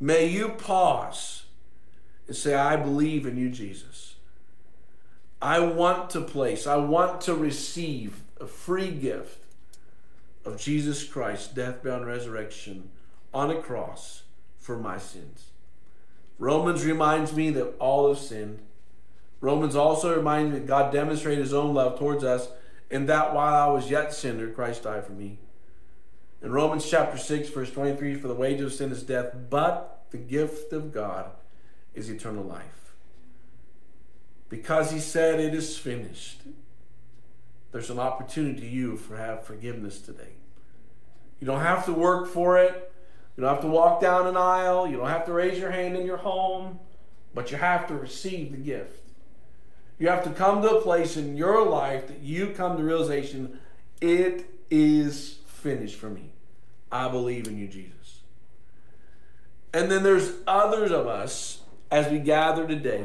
may 0.00 0.26
you 0.26 0.48
pause 0.48 1.44
and 2.26 2.36
say, 2.36 2.54
I 2.54 2.76
believe 2.76 3.26
in 3.26 3.36
you, 3.36 3.50
Jesus. 3.50 4.16
I 5.40 5.60
want 5.60 6.10
to 6.10 6.20
place, 6.20 6.66
I 6.66 6.76
want 6.76 7.20
to 7.22 7.34
receive 7.34 8.22
a 8.40 8.46
free 8.46 8.90
gift 8.90 9.44
of 10.44 10.58
Jesus 10.58 11.04
Christ, 11.04 11.54
death, 11.54 11.82
bound, 11.82 12.06
resurrection 12.06 12.90
on 13.34 13.50
a 13.50 13.60
cross 13.60 14.22
for 14.58 14.76
my 14.76 14.98
sins. 14.98 15.50
Romans 16.38 16.84
reminds 16.84 17.32
me 17.34 17.50
that 17.50 17.74
all 17.78 18.08
have 18.08 18.18
sinned. 18.18 18.60
Romans 19.46 19.76
also 19.76 20.12
reminds 20.12 20.52
me 20.52 20.58
that 20.58 20.66
God 20.66 20.92
demonstrated 20.92 21.38
his 21.38 21.54
own 21.54 21.72
love 21.72 22.00
towards 22.00 22.24
us, 22.24 22.48
and 22.90 23.08
that 23.08 23.32
while 23.32 23.54
I 23.54 23.72
was 23.72 23.88
yet 23.88 24.12
sinner, 24.12 24.48
Christ 24.48 24.82
died 24.82 25.06
for 25.06 25.12
me. 25.12 25.38
In 26.42 26.50
Romans 26.50 26.90
chapter 26.90 27.16
6, 27.16 27.50
verse 27.50 27.70
23, 27.70 28.16
for 28.16 28.26
the 28.26 28.34
wages 28.34 28.66
of 28.66 28.72
sin 28.72 28.90
is 28.90 29.04
death, 29.04 29.36
but 29.48 30.02
the 30.10 30.16
gift 30.16 30.72
of 30.72 30.92
God 30.92 31.30
is 31.94 32.10
eternal 32.10 32.42
life. 32.42 32.92
Because 34.48 34.90
he 34.90 34.98
said 34.98 35.38
it 35.38 35.54
is 35.54 35.78
finished, 35.78 36.40
there's 37.70 37.88
an 37.90 38.00
opportunity 38.00 38.66
you 38.66 38.96
for 38.96 39.16
have 39.16 39.44
forgiveness 39.44 40.00
today. 40.00 40.34
You 41.38 41.46
don't 41.46 41.60
have 41.60 41.84
to 41.84 41.92
work 41.92 42.26
for 42.26 42.58
it. 42.58 42.92
You 43.36 43.44
don't 43.44 43.54
have 43.54 43.62
to 43.62 43.68
walk 43.68 44.00
down 44.00 44.26
an 44.26 44.36
aisle. 44.36 44.88
You 44.88 44.96
don't 44.96 45.08
have 45.08 45.26
to 45.26 45.32
raise 45.32 45.56
your 45.56 45.70
hand 45.70 45.96
in 45.96 46.04
your 46.04 46.16
home, 46.16 46.80
but 47.32 47.52
you 47.52 47.58
have 47.58 47.86
to 47.86 47.94
receive 47.94 48.50
the 48.50 48.58
gift. 48.58 49.05
You 49.98 50.08
have 50.08 50.24
to 50.24 50.30
come 50.30 50.62
to 50.62 50.76
a 50.76 50.80
place 50.80 51.16
in 51.16 51.36
your 51.36 51.66
life 51.66 52.08
that 52.08 52.20
you 52.20 52.48
come 52.48 52.76
to 52.76 52.82
realization 52.82 53.58
it 54.00 54.50
is 54.70 55.38
finished 55.46 55.96
for 55.96 56.10
me. 56.10 56.32
I 56.92 57.08
believe 57.08 57.46
in 57.46 57.58
you, 57.58 57.66
Jesus. 57.66 58.20
And 59.72 59.90
then 59.90 60.02
there's 60.02 60.32
others 60.46 60.90
of 60.90 61.06
us 61.06 61.60
as 61.90 62.10
we 62.10 62.18
gather 62.18 62.66
today, 62.66 63.04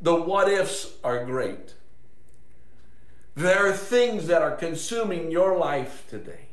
the 0.00 0.14
what 0.14 0.48
ifs 0.48 0.94
are 1.02 1.24
great. 1.24 1.74
There 3.34 3.66
are 3.66 3.72
things 3.72 4.26
that 4.26 4.42
are 4.42 4.54
consuming 4.54 5.30
your 5.30 5.56
life 5.56 6.04
today. 6.08 6.46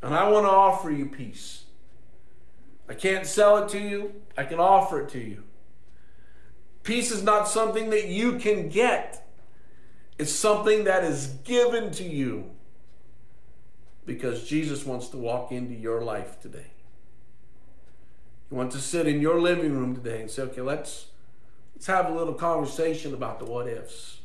And 0.00 0.14
I 0.14 0.28
want 0.28 0.46
to 0.46 0.50
offer 0.50 0.90
you 0.90 1.06
peace. 1.06 1.64
I 2.88 2.94
can't 2.94 3.26
sell 3.26 3.58
it 3.58 3.68
to 3.70 3.78
you, 3.78 4.22
I 4.36 4.44
can 4.44 4.60
offer 4.60 5.00
it 5.00 5.08
to 5.10 5.18
you. 5.18 5.44
Peace 6.84 7.10
is 7.10 7.22
not 7.22 7.48
something 7.48 7.90
that 7.90 8.08
you 8.08 8.38
can 8.38 8.68
get, 8.68 9.26
it's 10.18 10.30
something 10.30 10.84
that 10.84 11.02
is 11.02 11.26
given 11.42 11.90
to 11.90 12.04
you 12.04 12.50
because 14.06 14.46
Jesus 14.46 14.84
wants 14.84 15.08
to 15.08 15.16
walk 15.16 15.50
into 15.50 15.74
your 15.74 16.02
life 16.02 16.38
today. 16.40 16.66
He 18.48 18.54
wants 18.54 18.76
to 18.76 18.82
sit 18.82 19.08
in 19.08 19.20
your 19.20 19.40
living 19.40 19.72
room 19.72 19.94
today 19.96 20.20
and 20.20 20.30
say, 20.30 20.42
okay, 20.42 20.60
let's, 20.60 21.06
let's 21.74 21.86
have 21.86 22.10
a 22.10 22.12
little 22.12 22.34
conversation 22.34 23.14
about 23.14 23.38
the 23.38 23.46
what 23.46 23.66
ifs. 23.66 24.18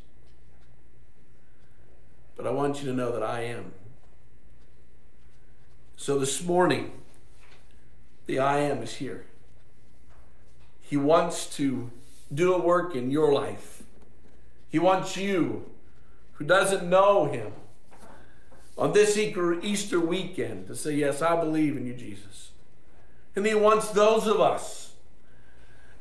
But 2.36 2.46
I 2.46 2.52
want 2.52 2.82
you 2.82 2.90
to 2.90 2.94
know 2.94 3.12
that 3.14 3.24
I 3.24 3.42
am. 3.42 3.72
So 5.96 6.20
this 6.20 6.44
morning, 6.44 6.92
the 8.26 8.40
I 8.40 8.60
am 8.60 8.84
is 8.84 8.96
here. 8.96 9.26
He 10.82 10.98
wants 10.98 11.46
to 11.56 11.90
do 12.34 12.54
a 12.54 12.62
work 12.62 12.96
in 12.96 13.12
your 13.12 13.34
life. 13.34 13.84
He 14.70 14.80
wants 14.80 15.18
you, 15.18 15.70
who 16.34 16.46
doesn't 16.46 16.88
know 16.88 17.26
Him, 17.26 17.52
on 18.78 18.94
this 18.94 19.18
Easter 19.18 20.00
weekend 20.00 20.68
to 20.68 20.76
say, 20.76 20.94
Yes, 20.96 21.22
I 21.22 21.40
believe 21.40 21.76
in 21.76 21.86
you, 21.86 21.94
Jesus. 21.94 22.52
And 23.36 23.46
He 23.46 23.56
wants 23.56 23.90
those 23.90 24.28
of 24.28 24.40
us 24.40 24.94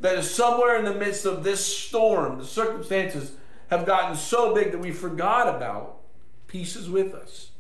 that 0.01 0.17
is 0.17 0.33
somewhere 0.33 0.77
in 0.77 0.85
the 0.85 0.95
midst 0.95 1.25
of 1.25 1.43
this 1.43 1.65
storm, 1.65 2.39
the 2.39 2.45
circumstances 2.45 3.33
have 3.69 3.85
gotten 3.85 4.17
so 4.17 4.55
big 4.55 4.73
that 4.73 4.79
we 4.79 4.93
forgot 4.93 5.55
about 5.55 5.99
pieces 6.47 6.89
with 6.89 7.15
us. 7.15 7.51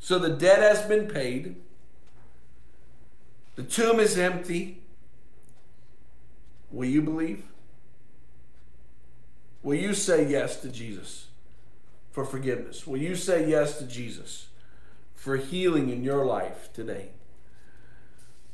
So 0.00 0.18
the 0.18 0.30
debt 0.30 0.58
has 0.58 0.82
been 0.82 1.06
paid, 1.06 1.56
the 3.56 3.62
tomb 3.62 3.98
is 3.98 4.16
empty. 4.16 4.82
Will 6.70 6.88
you 6.88 7.02
believe? 7.02 7.44
Will 9.62 9.76
you 9.76 9.94
say 9.94 10.28
yes 10.28 10.60
to 10.60 10.68
Jesus? 10.68 11.28
for 12.18 12.24
forgiveness? 12.24 12.84
Will 12.84 12.98
you 12.98 13.14
say 13.14 13.48
yes 13.48 13.78
to 13.78 13.84
Jesus 13.84 14.48
for 15.14 15.36
healing 15.36 15.88
in 15.88 16.02
your 16.02 16.26
life 16.26 16.68
today? 16.72 17.10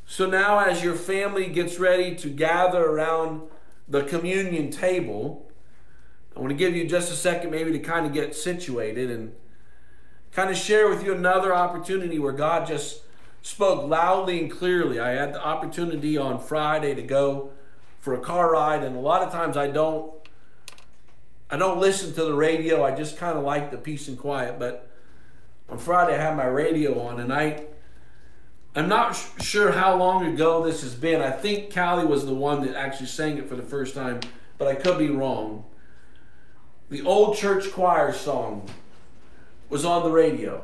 So 0.04 0.28
now, 0.28 0.58
as 0.58 0.84
your 0.84 0.94
family 0.94 1.46
gets 1.46 1.78
ready 1.78 2.14
to 2.16 2.28
gather 2.28 2.84
around 2.84 3.40
the 3.88 4.02
communion 4.02 4.70
table, 4.70 5.50
I 6.36 6.40
want 6.40 6.50
to 6.50 6.56
give 6.56 6.76
you 6.76 6.86
just 6.86 7.10
a 7.10 7.16
second, 7.16 7.52
maybe, 7.52 7.72
to 7.72 7.78
kind 7.78 8.04
of 8.04 8.12
get 8.12 8.36
situated 8.36 9.10
and 9.10 9.32
kind 10.30 10.50
of 10.50 10.58
share 10.58 10.90
with 10.90 11.02
you 11.02 11.14
another 11.14 11.54
opportunity 11.54 12.18
where 12.18 12.34
God 12.34 12.66
just 12.66 13.00
spoke 13.40 13.88
loudly 13.88 14.40
and 14.40 14.50
clearly. 14.50 15.00
I 15.00 15.12
had 15.12 15.32
the 15.32 15.42
opportunity 15.42 16.18
on 16.18 16.38
Friday 16.38 16.94
to 16.94 17.02
go 17.02 17.53
for 18.04 18.12
a 18.12 18.20
car 18.20 18.52
ride, 18.52 18.82
and 18.82 18.94
a 18.94 19.00
lot 19.00 19.22
of 19.22 19.32
times 19.32 19.56
I 19.56 19.66
don't 19.66 20.12
I 21.48 21.56
don't 21.56 21.80
listen 21.80 22.12
to 22.14 22.24
the 22.24 22.34
radio. 22.34 22.84
I 22.84 22.94
just 22.94 23.16
kind 23.16 23.38
of 23.38 23.44
like 23.44 23.70
the 23.70 23.78
peace 23.78 24.08
and 24.08 24.18
quiet. 24.18 24.58
But 24.58 24.90
on 25.70 25.78
Friday, 25.78 26.14
I 26.14 26.20
had 26.20 26.36
my 26.36 26.44
radio 26.44 27.00
on, 27.00 27.18
and 27.18 27.32
I, 27.32 27.64
I'm 28.74 28.88
not 28.90 29.16
sh- 29.16 29.42
sure 29.42 29.72
how 29.72 29.96
long 29.96 30.26
ago 30.26 30.62
this 30.62 30.82
has 30.82 30.94
been. 30.94 31.22
I 31.22 31.30
think 31.30 31.72
Callie 31.72 32.04
was 32.04 32.26
the 32.26 32.34
one 32.34 32.66
that 32.66 32.76
actually 32.76 33.06
sang 33.06 33.38
it 33.38 33.48
for 33.48 33.56
the 33.56 33.62
first 33.62 33.94
time, 33.94 34.20
but 34.58 34.68
I 34.68 34.74
could 34.74 34.98
be 34.98 35.08
wrong. 35.08 35.64
The 36.90 37.02
old 37.02 37.38
church 37.38 37.72
choir 37.72 38.12
song 38.12 38.68
was 39.70 39.86
on 39.86 40.02
the 40.02 40.10
radio. 40.10 40.62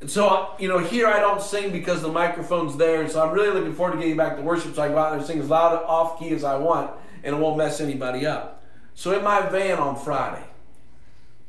And 0.00 0.10
so, 0.10 0.54
you 0.58 0.68
know, 0.68 0.78
here 0.78 1.08
I 1.08 1.18
don't 1.18 1.42
sing 1.42 1.72
because 1.72 2.02
the 2.02 2.08
microphone's 2.08 2.76
there. 2.76 3.02
And 3.02 3.10
so 3.10 3.20
I'm 3.20 3.34
really 3.34 3.50
looking 3.50 3.74
forward 3.74 3.96
to 3.96 3.98
getting 3.98 4.16
back 4.16 4.36
to 4.36 4.42
worship 4.42 4.74
so 4.74 4.82
I 4.82 4.86
can 4.86 4.94
go 4.94 5.00
out 5.00 5.10
there 5.10 5.18
and 5.18 5.26
sing 5.26 5.40
as 5.40 5.48
loud 5.48 5.72
and 5.72 5.82
off 5.86 6.18
key 6.20 6.30
as 6.30 6.44
I 6.44 6.56
want 6.56 6.92
and 7.22 7.36
it 7.36 7.38
won't 7.38 7.58
mess 7.58 7.80
anybody 7.80 8.26
up. 8.26 8.62
So 8.94 9.16
in 9.16 9.24
my 9.24 9.42
van 9.48 9.78
on 9.78 9.96
Friday, 9.96 10.44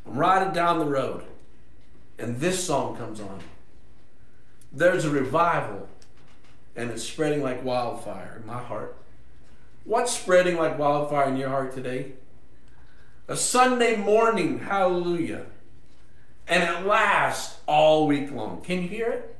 I'm 0.05 0.17
riding 0.17 0.53
down 0.53 0.79
the 0.79 0.85
road, 0.85 1.23
and 2.17 2.39
this 2.39 2.63
song 2.63 2.97
comes 2.97 3.19
on. 3.19 3.39
There's 4.71 5.05
a 5.05 5.09
revival, 5.09 5.87
and 6.75 6.91
it's 6.91 7.03
spreading 7.03 7.41
like 7.41 7.63
wildfire 7.63 8.39
in 8.39 8.47
my 8.47 8.61
heart. 8.61 8.95
What's 9.83 10.15
spreading 10.15 10.57
like 10.57 10.77
wildfire 10.77 11.29
in 11.29 11.37
your 11.37 11.49
heart 11.49 11.73
today? 11.73 12.13
A 13.27 13.35
Sunday 13.35 13.95
morning, 13.95 14.59
hallelujah. 14.59 15.45
And 16.49 16.63
it 16.63 16.85
lasts 16.85 17.59
all 17.67 18.07
week 18.07 18.31
long. 18.31 18.61
Can 18.61 18.81
you 18.81 18.89
hear 18.89 19.09
it? 19.09 19.35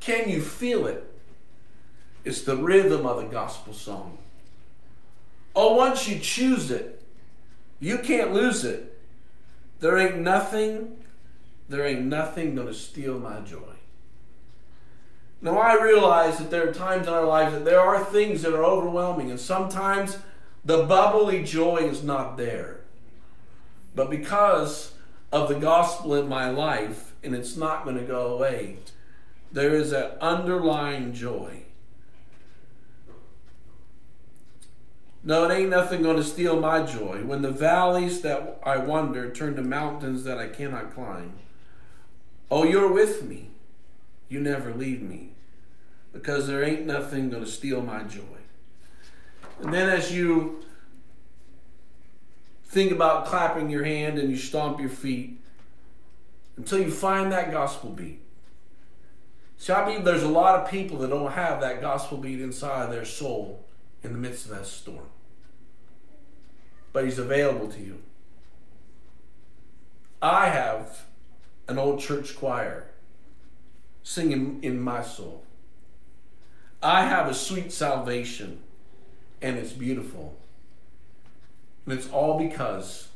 Can 0.00 0.28
you 0.28 0.40
feel 0.40 0.86
it? 0.86 1.08
It's 2.24 2.42
the 2.42 2.56
rhythm 2.56 3.06
of 3.06 3.18
the 3.18 3.28
gospel 3.28 3.72
song. 3.72 4.18
Oh, 5.54 5.76
once 5.76 6.08
you 6.08 6.18
choose 6.18 6.70
it, 6.70 7.02
you 7.78 7.98
can't 7.98 8.32
lose 8.32 8.64
it. 8.64 8.98
There 9.80 9.98
ain't 9.98 10.18
nothing, 10.18 10.96
there 11.68 11.86
ain't 11.86 12.02
nothing 12.02 12.56
to 12.56 12.74
steal 12.74 13.18
my 13.18 13.40
joy. 13.40 13.58
Now, 15.40 15.58
I 15.58 15.82
realize 15.82 16.38
that 16.38 16.50
there 16.50 16.68
are 16.68 16.72
times 16.72 17.08
in 17.08 17.12
our 17.12 17.24
lives 17.24 17.52
that 17.52 17.64
there 17.64 17.80
are 17.80 18.04
things 18.04 18.42
that 18.42 18.54
are 18.54 18.64
overwhelming, 18.64 19.30
and 19.30 19.40
sometimes 19.40 20.18
the 20.64 20.84
bubbly 20.84 21.42
joy 21.42 21.78
is 21.78 22.04
not 22.04 22.36
there. 22.36 22.80
But 23.96 24.08
because 24.08 24.91
of 25.32 25.48
the 25.48 25.54
gospel 25.54 26.14
in 26.14 26.28
my 26.28 26.50
life, 26.50 27.12
and 27.24 27.34
it's 27.34 27.56
not 27.56 27.84
going 27.84 27.96
to 27.96 28.04
go 28.04 28.34
away, 28.34 28.76
there 29.50 29.74
is 29.74 29.92
an 29.92 30.12
underlying 30.20 31.12
joy. 31.14 31.62
No, 35.24 35.48
it 35.48 35.54
ain't 35.54 35.70
nothing 35.70 36.02
going 36.02 36.16
to 36.16 36.24
steal 36.24 36.60
my 36.60 36.82
joy. 36.84 37.22
When 37.24 37.42
the 37.42 37.50
valleys 37.50 38.22
that 38.22 38.60
I 38.64 38.78
wander 38.78 39.30
turn 39.30 39.54
to 39.56 39.62
mountains 39.62 40.24
that 40.24 40.38
I 40.38 40.48
cannot 40.48 40.94
climb. 40.94 41.34
Oh, 42.50 42.64
you're 42.64 42.92
with 42.92 43.22
me. 43.22 43.50
You 44.28 44.40
never 44.40 44.74
leave 44.74 45.00
me. 45.00 45.30
Because 46.12 46.46
there 46.46 46.64
ain't 46.64 46.86
nothing 46.86 47.30
going 47.30 47.44
to 47.44 47.50
steal 47.50 47.82
my 47.82 48.02
joy. 48.02 48.20
And 49.60 49.72
then 49.72 49.88
as 49.88 50.12
you 50.12 50.61
think 52.72 52.90
about 52.90 53.26
clapping 53.26 53.68
your 53.68 53.84
hand 53.84 54.18
and 54.18 54.30
you 54.30 54.36
stomp 54.36 54.80
your 54.80 54.88
feet 54.88 55.38
until 56.56 56.78
you 56.78 56.90
find 56.90 57.30
that 57.30 57.50
gospel 57.50 57.90
beat. 57.90 58.18
See, 59.58 59.74
I 59.74 59.84
believe 59.84 60.06
there's 60.06 60.22
a 60.22 60.28
lot 60.28 60.58
of 60.58 60.70
people 60.70 60.96
that 60.98 61.10
don't 61.10 61.32
have 61.32 61.60
that 61.60 61.82
gospel 61.82 62.16
beat 62.16 62.40
inside 62.40 62.90
their 62.90 63.04
soul 63.04 63.66
in 64.02 64.14
the 64.14 64.18
midst 64.18 64.46
of 64.46 64.52
that 64.52 64.64
storm. 64.64 65.04
But 66.94 67.04
He's 67.04 67.18
available 67.18 67.68
to 67.68 67.78
you. 67.78 67.98
I 70.22 70.48
have 70.48 71.04
an 71.68 71.78
old 71.78 72.00
church 72.00 72.36
choir 72.36 72.86
singing 74.02 74.60
in 74.62 74.80
my 74.80 75.02
soul. 75.02 75.44
I 76.82 77.04
have 77.04 77.28
a 77.28 77.34
sweet 77.34 77.70
salvation, 77.70 78.60
and 79.42 79.58
it's 79.58 79.72
beautiful. 79.72 80.38
And 81.84 81.94
it's 81.98 82.08
all 82.10 82.38
because 82.38 83.08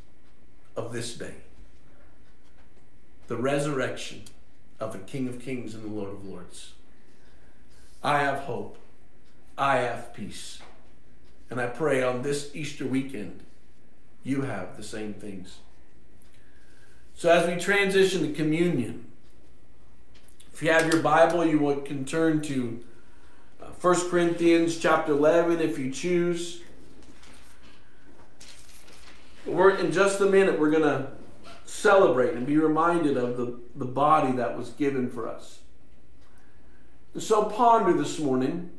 of 0.77 0.93
this 0.93 1.15
day 1.15 1.35
the 3.29 3.37
resurrection 3.37 4.23
of 4.79 4.93
the 4.93 4.99
King 5.01 5.29
of 5.29 5.41
Kings 5.41 5.75
and 5.75 5.83
the 5.83 5.89
Lord 5.89 6.11
of 6.11 6.25
Lords. 6.25 6.73
I 8.03 8.21
have 8.21 8.41
hope. 8.41 8.79
I 9.59 9.79
have 9.79 10.15
peace. 10.15 10.61
And 11.51 11.61
I 11.61 11.67
pray 11.67 12.03
on 12.03 12.23
this 12.23 12.51
Easter 12.55 12.87
weekend, 12.87 13.41
you 14.23 14.43
have 14.43 14.77
the 14.77 14.83
same 14.83 15.15
things. 15.15 15.59
So 17.15 17.31
as 17.31 17.49
we 17.49 17.57
transition 17.57 18.23
to 18.23 18.33
communion, 18.33 19.07
if 20.53 20.63
you 20.63 20.71
have 20.71 20.93
your 20.93 21.03
Bible, 21.03 21.45
you 21.45 21.83
can 21.85 22.05
turn 22.05 22.43
to 22.43 22.85
1 23.81 23.97
uh, 23.97 24.11
Corinthians 24.11 24.79
chapter 24.79 25.13
11 25.13 25.61
if 25.61 25.79
you 25.79 25.91
choose. 25.91 26.61
We're, 29.47 29.77
in 29.77 29.93
just 29.93 30.21
a 30.21 30.27
minute, 30.27 30.59
we're 30.59 30.71
going 30.71 30.83
to 30.83 31.09
celebrate 31.65 32.35
and 32.35 32.47
be 32.47 32.57
reminded 32.59 33.17
of 33.17 33.37
the, 33.37 33.59
the 33.75 33.85
body 33.85 34.33
that 34.37 34.57
was 34.57 34.71
given 34.71 35.09
for 35.09 35.29
us. 35.29 35.61
so 37.19 37.45
ponder 37.45 37.93
this 37.93 38.19
morning 38.19 38.71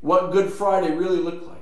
what 0.00 0.32
Good 0.32 0.52
Friday 0.52 0.94
really 0.94 1.18
looked 1.18 1.46
like. 1.46 1.56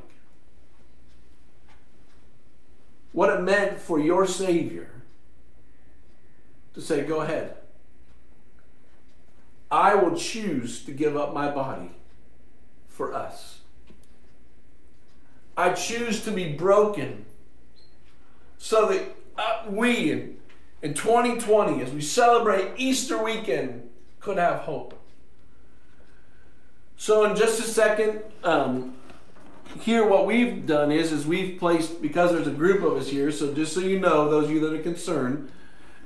What 3.12 3.31
it 3.31 3.42
meant 3.42 3.81
for 3.81 3.99
your 3.99 4.27
Savior 4.27 4.90
to 6.75 6.81
say, 6.81 7.05
Go 7.05 7.20
ahead. 7.20 7.57
I 9.70 9.94
will 9.94 10.16
choose 10.16 10.85
to 10.85 10.92
give 10.92 11.16
up 11.16 11.33
my 11.33 11.51
body 11.51 11.90
for 12.87 13.14
us. 13.14 13.61
I 15.57 15.73
choose 15.73 16.25
to 16.25 16.31
be 16.31 16.53
broken 16.53 17.25
so 18.59 18.88
that 18.88 19.17
uh, 19.37 19.64
we 19.69 20.11
in, 20.11 20.37
in 20.83 20.95
2020, 20.95 21.83
as 21.83 21.93
we 21.93 22.01
celebrate 22.01 22.73
Easter 22.77 23.23
weekend, 23.23 23.88
could 24.21 24.38
have 24.38 24.61
hope. 24.61 24.99
So 26.97 27.25
in 27.25 27.37
just 27.37 27.61
a 27.61 27.64
second, 27.64 28.23
um, 28.43 28.97
here 29.81 30.07
what 30.07 30.27
we've 30.27 30.67
done 30.67 30.93
is 30.93 31.12
is 31.12 31.27
we've 31.27 31.59
placed 31.59 32.01
because 32.01 32.33
there's 32.33 32.47
a 32.47 32.53
group 32.53 32.83
of 32.83 32.96
us 32.96 33.09
here. 33.09 33.31
So 33.31 33.52
just 33.52 33.75
so 33.75 33.81
you 33.81 33.98
know, 33.98 34.31
those 34.31 34.44
of 34.44 34.50
you 34.50 34.61
that 34.61 34.73
are 34.73 34.83
concerned, 34.83 35.50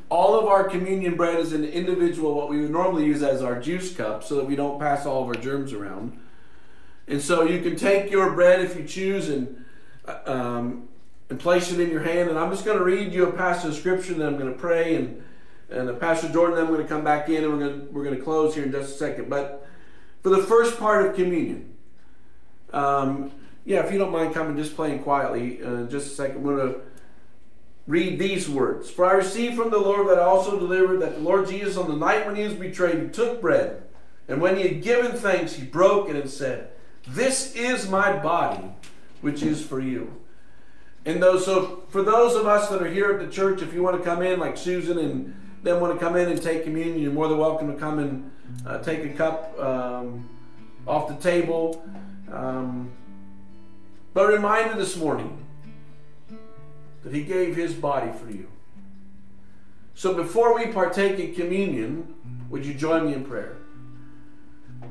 all 0.08 0.38
of 0.38 0.46
our 0.46 0.64
communion 0.64 1.16
bread 1.16 1.38
is 1.38 1.52
an 1.52 1.64
individual 1.64 2.34
what 2.34 2.48
we 2.48 2.60
would 2.60 2.70
normally 2.70 3.04
use 3.04 3.22
as 3.22 3.42
our 3.42 3.60
juice 3.60 3.94
cup, 3.94 4.24
so 4.24 4.36
that 4.36 4.46
we 4.46 4.56
don't 4.56 4.80
pass 4.80 5.04
all 5.04 5.22
of 5.22 5.28
our 5.28 5.34
germs 5.34 5.72
around. 5.72 6.18
And 7.08 7.22
so 7.22 7.44
you 7.44 7.60
can 7.62 7.76
take 7.76 8.10
your 8.10 8.32
bread 8.32 8.60
if 8.60 8.76
you 8.76 8.84
choose 8.84 9.30
and 9.30 9.64
uh, 10.04 10.18
um, 10.26 10.88
and 11.30 11.38
place 11.38 11.70
it 11.72 11.80
in 11.80 11.90
your 11.90 12.02
hand. 12.02 12.28
And 12.30 12.38
I'm 12.38 12.50
just 12.50 12.64
going 12.64 12.78
to 12.78 12.84
read 12.84 13.12
you 13.12 13.26
a 13.26 13.32
passage 13.32 13.70
of 13.70 13.76
scripture, 13.76 14.12
and 14.12 14.20
then 14.20 14.28
I'm 14.28 14.38
going 14.38 14.52
to 14.52 14.58
pray 14.58 14.94
and 14.94 15.22
and 15.70 16.00
Pastor 16.00 16.28
Jordan. 16.28 16.58
I'm 16.58 16.68
going 16.68 16.82
to 16.82 16.88
come 16.88 17.04
back 17.04 17.28
in, 17.28 17.44
and 17.44 17.52
we're 17.52 17.58
going 17.58 17.80
to, 17.80 17.86
we're 17.92 18.04
going 18.04 18.16
to 18.16 18.22
close 18.22 18.54
here 18.54 18.64
in 18.64 18.72
just 18.72 18.94
a 18.94 18.98
second. 18.98 19.28
But 19.28 19.66
for 20.22 20.30
the 20.30 20.42
first 20.42 20.78
part 20.78 21.06
of 21.06 21.14
communion, 21.14 21.74
um, 22.72 23.32
yeah, 23.64 23.84
if 23.84 23.92
you 23.92 23.98
don't 23.98 24.12
mind 24.12 24.34
coming, 24.34 24.56
just 24.56 24.76
playing 24.76 25.02
quietly, 25.02 25.62
uh, 25.62 25.84
just 25.84 26.06
a 26.06 26.14
second. 26.14 26.42
We're 26.42 26.56
going 26.56 26.74
to 26.74 26.80
read 27.86 28.18
these 28.18 28.48
words. 28.48 28.90
For 28.90 29.06
I 29.06 29.12
received 29.12 29.56
from 29.56 29.70
the 29.70 29.78
Lord 29.78 30.08
that 30.08 30.18
I 30.18 30.24
also 30.24 30.58
delivered 30.58 31.00
that 31.00 31.16
the 31.16 31.20
Lord 31.20 31.48
Jesus, 31.48 31.76
on 31.76 31.88
the 31.88 31.96
night 31.96 32.26
when 32.26 32.36
he 32.36 32.44
was 32.44 32.54
betrayed, 32.54 33.02
he 33.02 33.08
took 33.08 33.40
bread, 33.40 33.82
and 34.26 34.40
when 34.40 34.56
he 34.56 34.62
had 34.62 34.82
given 34.82 35.12
thanks, 35.12 35.54
he 35.54 35.64
broke 35.64 36.08
it 36.08 36.16
and 36.16 36.28
said, 36.28 36.70
"This 37.06 37.54
is 37.54 37.88
my 37.88 38.16
body, 38.16 38.64
which 39.20 39.42
is 39.42 39.64
for 39.64 39.80
you." 39.80 40.12
And 41.04 41.22
those, 41.22 41.44
so 41.44 41.84
for 41.88 42.02
those 42.02 42.34
of 42.34 42.46
us 42.46 42.68
that 42.68 42.82
are 42.82 42.90
here 42.90 43.12
at 43.12 43.20
the 43.20 43.32
church, 43.32 43.62
if 43.62 43.72
you 43.72 43.82
want 43.82 43.96
to 43.96 44.04
come 44.04 44.22
in, 44.22 44.38
like 44.38 44.56
Susan 44.56 44.98
and 44.98 45.34
them 45.62 45.80
want 45.80 45.92
to 45.92 45.98
come 45.98 46.16
in 46.16 46.28
and 46.28 46.40
take 46.40 46.64
communion, 46.64 47.00
you're 47.00 47.12
more 47.12 47.28
than 47.28 47.38
welcome 47.38 47.72
to 47.72 47.78
come 47.78 47.98
and 47.98 48.30
uh, 48.66 48.78
take 48.78 49.04
a 49.04 49.08
cup 49.10 49.58
um, 49.58 50.28
off 50.86 51.08
the 51.08 51.16
table. 51.16 51.82
Um, 52.30 52.90
but 54.14 54.28
reminder 54.28 54.76
this 54.76 54.96
morning 54.96 55.44
that 57.02 57.12
He 57.12 57.22
gave 57.22 57.56
His 57.56 57.74
body 57.74 58.12
for 58.12 58.30
you. 58.30 58.48
So 59.94 60.14
before 60.14 60.54
we 60.54 60.66
partake 60.68 61.18
in 61.18 61.34
communion, 61.34 62.14
would 62.50 62.64
you 62.64 62.74
join 62.74 63.06
me 63.06 63.14
in 63.14 63.24
prayer? 63.24 63.56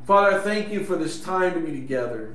Father, 0.07 0.37
I 0.37 0.39
thank 0.39 0.71
you 0.71 0.85
for 0.85 0.95
this 0.95 1.21
time 1.21 1.53
to 1.55 1.59
be 1.59 1.73
together. 1.73 2.33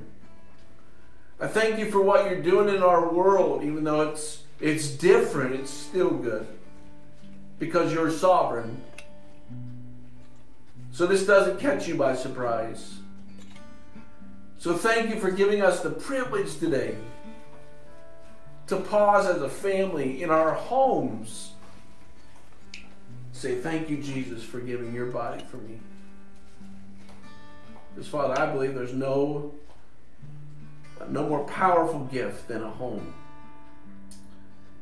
I 1.39 1.47
thank 1.47 1.79
you 1.79 1.89
for 1.89 2.03
what 2.03 2.29
you're 2.29 2.39
doing 2.39 2.73
in 2.73 2.83
our 2.83 3.11
world, 3.11 3.63
even 3.63 3.83
though 3.83 4.11
it's 4.11 4.43
it's 4.59 4.89
different, 4.89 5.55
it's 5.55 5.71
still 5.71 6.11
good. 6.11 6.45
Because 7.57 7.91
you're 7.91 8.11
sovereign. 8.11 8.79
So 10.91 11.07
this 11.07 11.25
doesn't 11.25 11.59
catch 11.59 11.87
you 11.87 11.95
by 11.95 12.15
surprise. 12.15 12.99
So 14.59 14.77
thank 14.77 15.09
you 15.09 15.19
for 15.19 15.31
giving 15.31 15.63
us 15.63 15.79
the 15.79 15.89
privilege 15.89 16.59
today 16.59 16.95
to 18.67 18.77
pause 18.77 19.25
as 19.25 19.41
a 19.41 19.49
family 19.49 20.21
in 20.21 20.29
our 20.29 20.53
homes. 20.53 21.53
Say, 23.31 23.55
thank 23.55 23.89
you, 23.89 23.97
Jesus, 23.97 24.43
for 24.43 24.59
giving 24.59 24.93
your 24.93 25.07
body 25.07 25.43
for 25.49 25.57
me. 25.57 25.79
Because, 27.93 28.07
Father, 28.07 28.39
I 28.39 28.51
believe 28.51 28.73
there's 28.73 28.93
no 28.93 29.53
no 31.09 31.27
more 31.27 31.43
powerful 31.45 32.01
gift 32.05 32.47
than 32.47 32.63
a 32.63 32.69
home. 32.69 33.13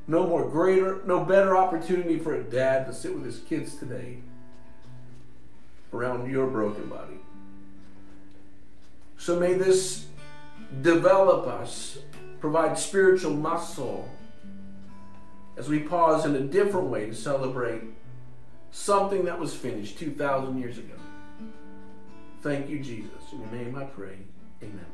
No 0.07 0.27
more 0.27 0.47
greater, 0.47 1.01
no 1.05 1.23
better 1.23 1.57
opportunity 1.57 2.19
for 2.19 2.35
a 2.35 2.43
dad 2.43 2.85
to 2.87 2.93
sit 2.93 3.13
with 3.13 3.25
his 3.25 3.39
kids 3.39 3.75
today 3.75 4.17
around 5.93 6.29
your 6.29 6.47
broken 6.47 6.87
body. 6.89 7.19
So 9.17 9.39
may 9.39 9.53
this 9.53 10.05
develop 10.81 11.47
us, 11.47 11.99
provide 12.39 12.77
spiritual 12.77 13.33
muscle 13.33 14.09
as 15.57 15.69
we 15.69 15.79
pause 15.79 16.25
in 16.25 16.35
a 16.35 16.41
different 16.41 16.87
way 16.87 17.05
to 17.07 17.15
celebrate 17.15 17.83
something 18.71 19.25
that 19.25 19.37
was 19.37 19.53
finished 19.53 19.99
2,000 19.99 20.59
years 20.59 20.77
ago. 20.77 21.00
Thank 22.41 22.69
you, 22.69 22.79
Jesus. 22.79 23.11
In 23.31 23.39
your 23.39 23.51
name 23.51 23.75
I 23.75 23.83
pray. 23.83 24.17
Amen. 24.63 24.85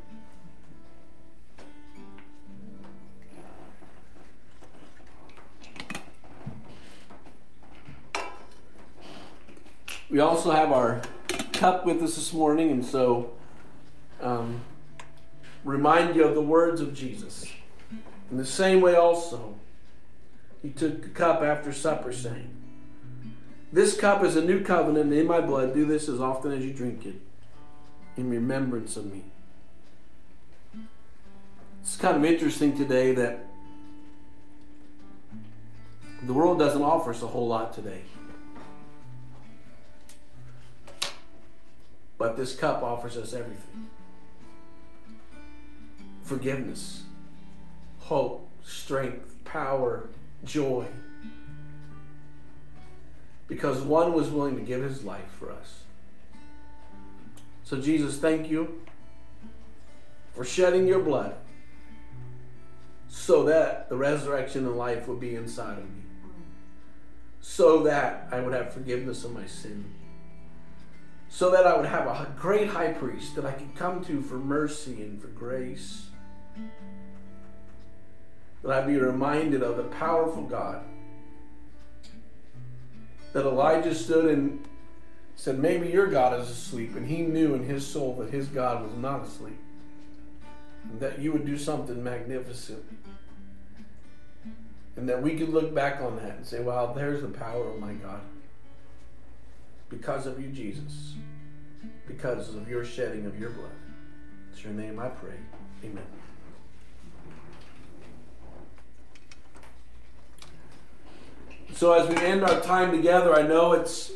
We 10.10 10.20
also 10.20 10.50
have 10.50 10.72
our 10.72 11.00
cup 11.54 11.86
with 11.86 12.02
us 12.02 12.16
this 12.16 12.34
morning, 12.34 12.70
and 12.70 12.84
so 12.84 13.30
um, 14.20 14.60
remind 15.64 16.16
you 16.16 16.24
of 16.24 16.34
the 16.34 16.42
words 16.42 16.82
of 16.82 16.92
Jesus. 16.92 17.46
In 18.30 18.36
the 18.36 18.44
same 18.44 18.82
way, 18.82 18.94
also, 18.94 19.54
he 20.60 20.68
took 20.68 21.00
the 21.00 21.08
cup 21.08 21.40
after 21.40 21.72
supper, 21.72 22.12
saying, 22.12 22.50
This 23.72 23.98
cup 23.98 24.22
is 24.22 24.36
a 24.36 24.44
new 24.44 24.62
covenant 24.62 25.14
in 25.14 25.26
my 25.26 25.40
blood. 25.40 25.72
Do 25.72 25.86
this 25.86 26.10
as 26.10 26.20
often 26.20 26.52
as 26.52 26.62
you 26.62 26.74
drink 26.74 27.06
it 27.06 27.22
in 28.18 28.28
remembrance 28.28 28.96
of 28.96 29.06
me. 29.06 29.22
It's 31.80 31.96
kind 31.96 32.16
of 32.16 32.24
interesting 32.24 32.76
today 32.76 33.14
that 33.14 33.46
the 36.24 36.34
world 36.34 36.58
doesn't 36.58 36.82
offer 36.82 37.10
us 37.10 37.22
a 37.22 37.28
whole 37.28 37.46
lot 37.46 37.72
today. 37.72 38.02
But 42.18 42.36
this 42.36 42.56
cup 42.56 42.82
offers 42.82 43.16
us 43.16 43.32
everything 43.32 43.86
forgiveness, 46.24 47.04
hope, 48.00 48.50
strength, 48.62 49.36
power, 49.44 50.08
joy. 50.44 50.84
Because 53.46 53.80
one 53.80 54.12
was 54.12 54.28
willing 54.28 54.56
to 54.56 54.62
give 54.62 54.82
his 54.82 55.04
life 55.04 55.30
for 55.38 55.50
us. 55.50 55.84
So, 57.68 57.80
Jesus, 57.80 58.16
thank 58.16 58.50
you 58.50 58.80
for 60.32 60.44
shedding 60.44 60.86
your 60.86 61.00
blood 61.00 61.34
so 63.08 63.44
that 63.44 63.88
the 63.88 63.96
resurrection 63.96 64.64
and 64.64 64.76
life 64.76 65.06
would 65.06 65.20
be 65.20 65.34
inside 65.34 65.78
of 65.78 65.84
me. 65.84 66.02
So 67.40 67.82
that 67.82 68.28
I 68.30 68.40
would 68.40 68.54
have 68.54 68.72
forgiveness 68.72 69.24
of 69.24 69.32
my 69.34 69.46
sin 69.46 69.84
so 71.28 71.50
that 71.50 71.66
I 71.66 71.76
would 71.76 71.86
have 71.86 72.06
a 72.06 72.32
great 72.38 72.68
high 72.68 72.92
priest 72.92 73.36
that 73.36 73.44
I 73.44 73.52
could 73.52 73.74
come 73.74 74.02
to 74.06 74.22
for 74.22 74.38
mercy 74.38 75.02
and 75.02 75.20
for 75.20 75.28
grace. 75.28 76.06
That 78.62 78.72
I'd 78.72 78.86
be 78.86 78.96
reminded 78.96 79.62
of 79.62 79.76
the 79.76 79.84
powerful 79.84 80.42
God. 80.42 80.82
That 83.32 83.44
Elijah 83.44 83.94
stood 83.94 84.26
and 84.26 84.66
said, 85.38 85.58
Maybe 85.58 85.88
your 85.88 86.08
God 86.08 86.38
is 86.40 86.50
asleep. 86.50 86.96
And 86.96 87.06
he 87.06 87.22
knew 87.22 87.54
in 87.54 87.64
his 87.64 87.86
soul 87.86 88.16
that 88.16 88.30
his 88.30 88.48
God 88.48 88.82
was 88.82 88.94
not 88.98 89.24
asleep. 89.24 89.58
And 90.90 91.00
that 91.00 91.20
you 91.20 91.32
would 91.32 91.46
do 91.46 91.56
something 91.56 92.02
magnificent. 92.02 92.84
And 94.96 95.08
that 95.08 95.22
we 95.22 95.36
could 95.36 95.50
look 95.50 95.72
back 95.72 96.02
on 96.02 96.16
that 96.16 96.36
and 96.36 96.46
say, 96.46 96.60
Wow, 96.60 96.92
there's 96.92 97.22
the 97.22 97.28
power 97.28 97.68
of 97.68 97.78
my 97.78 97.92
God 97.92 98.20
because 99.88 100.26
of 100.26 100.40
you, 100.42 100.48
Jesus, 100.48 101.14
because 102.06 102.54
of 102.54 102.68
your 102.68 102.84
shedding 102.84 103.24
of 103.24 103.38
your 103.38 103.50
blood. 103.50 103.70
It's 104.52 104.62
your 104.62 104.72
name 104.72 104.98
I 104.98 105.08
pray. 105.08 105.36
Amen. 105.84 106.04
So, 111.74 111.92
as 111.92 112.08
we 112.08 112.16
end 112.16 112.42
our 112.42 112.60
time 112.60 112.90
together, 112.90 113.36
I 113.36 113.42
know 113.42 113.72
it's 113.72 114.10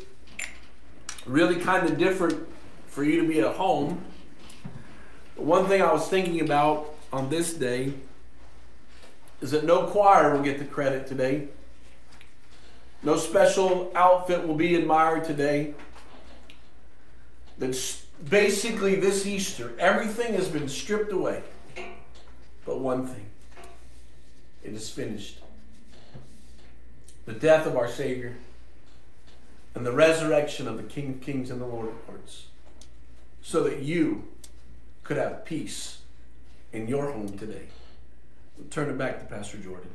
really 1.25 1.55
kind 1.55 1.89
of 1.89 1.97
different 1.97 2.47
for 2.87 3.03
you 3.03 3.21
to 3.21 3.27
be 3.27 3.39
at 3.39 3.55
home. 3.55 4.03
one 5.35 5.65
thing 5.67 5.81
I 5.81 5.91
was 5.91 6.07
thinking 6.07 6.41
about 6.41 6.93
on 7.11 7.29
this 7.29 7.53
day 7.53 7.93
is 9.41 9.51
that 9.51 9.63
no 9.63 9.87
choir 9.87 10.35
will 10.35 10.43
get 10.43 10.59
the 10.59 10.65
credit 10.65 11.07
today. 11.07 11.47
No 13.01 13.17
special 13.17 13.91
outfit 13.95 14.47
will 14.47 14.55
be 14.55 14.75
admired 14.75 15.25
today. 15.25 15.73
That's 17.57 18.03
basically 18.29 18.95
this 18.95 19.25
Easter, 19.25 19.73
everything 19.77 20.33
has 20.33 20.47
been 20.47 20.69
stripped 20.69 21.11
away. 21.11 21.43
But 22.65 22.79
one 22.79 23.07
thing 23.07 23.25
it 24.63 24.73
is 24.73 24.89
finished. 24.89 25.39
The 27.25 27.33
death 27.33 27.65
of 27.67 27.75
our 27.75 27.87
Savior 27.87 28.35
and 29.75 29.85
the 29.85 29.91
resurrection 29.91 30.67
of 30.67 30.77
the 30.77 30.83
King 30.83 31.09
of 31.11 31.21
Kings 31.21 31.49
and 31.49 31.59
the 31.59 31.65
Lord 31.65 31.87
of 31.87 31.95
Lords. 32.07 32.47
So 33.41 33.63
that 33.63 33.79
you 33.79 34.27
could 35.03 35.17
have 35.17 35.45
peace 35.45 35.99
in 36.71 36.87
your 36.87 37.11
home 37.11 37.37
today. 37.37 37.67
We'll 38.57 38.67
turn 38.67 38.89
it 38.89 38.97
back 38.97 39.19
to 39.19 39.25
Pastor 39.25 39.57
Jordan. 39.57 39.89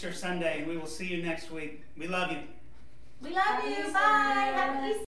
Easter 0.00 0.14
Sunday, 0.14 0.60
and 0.60 0.66
we 0.66 0.78
will 0.78 0.86
see 0.86 1.06
you 1.06 1.22
next 1.22 1.50
week. 1.50 1.82
We 1.98 2.08
love 2.08 2.32
you. 2.32 2.38
We 3.20 3.34
love 3.34 3.62
you. 3.64 3.92
Bye. 3.92 4.50
Happy 4.54 4.86
Easter. 4.86 4.98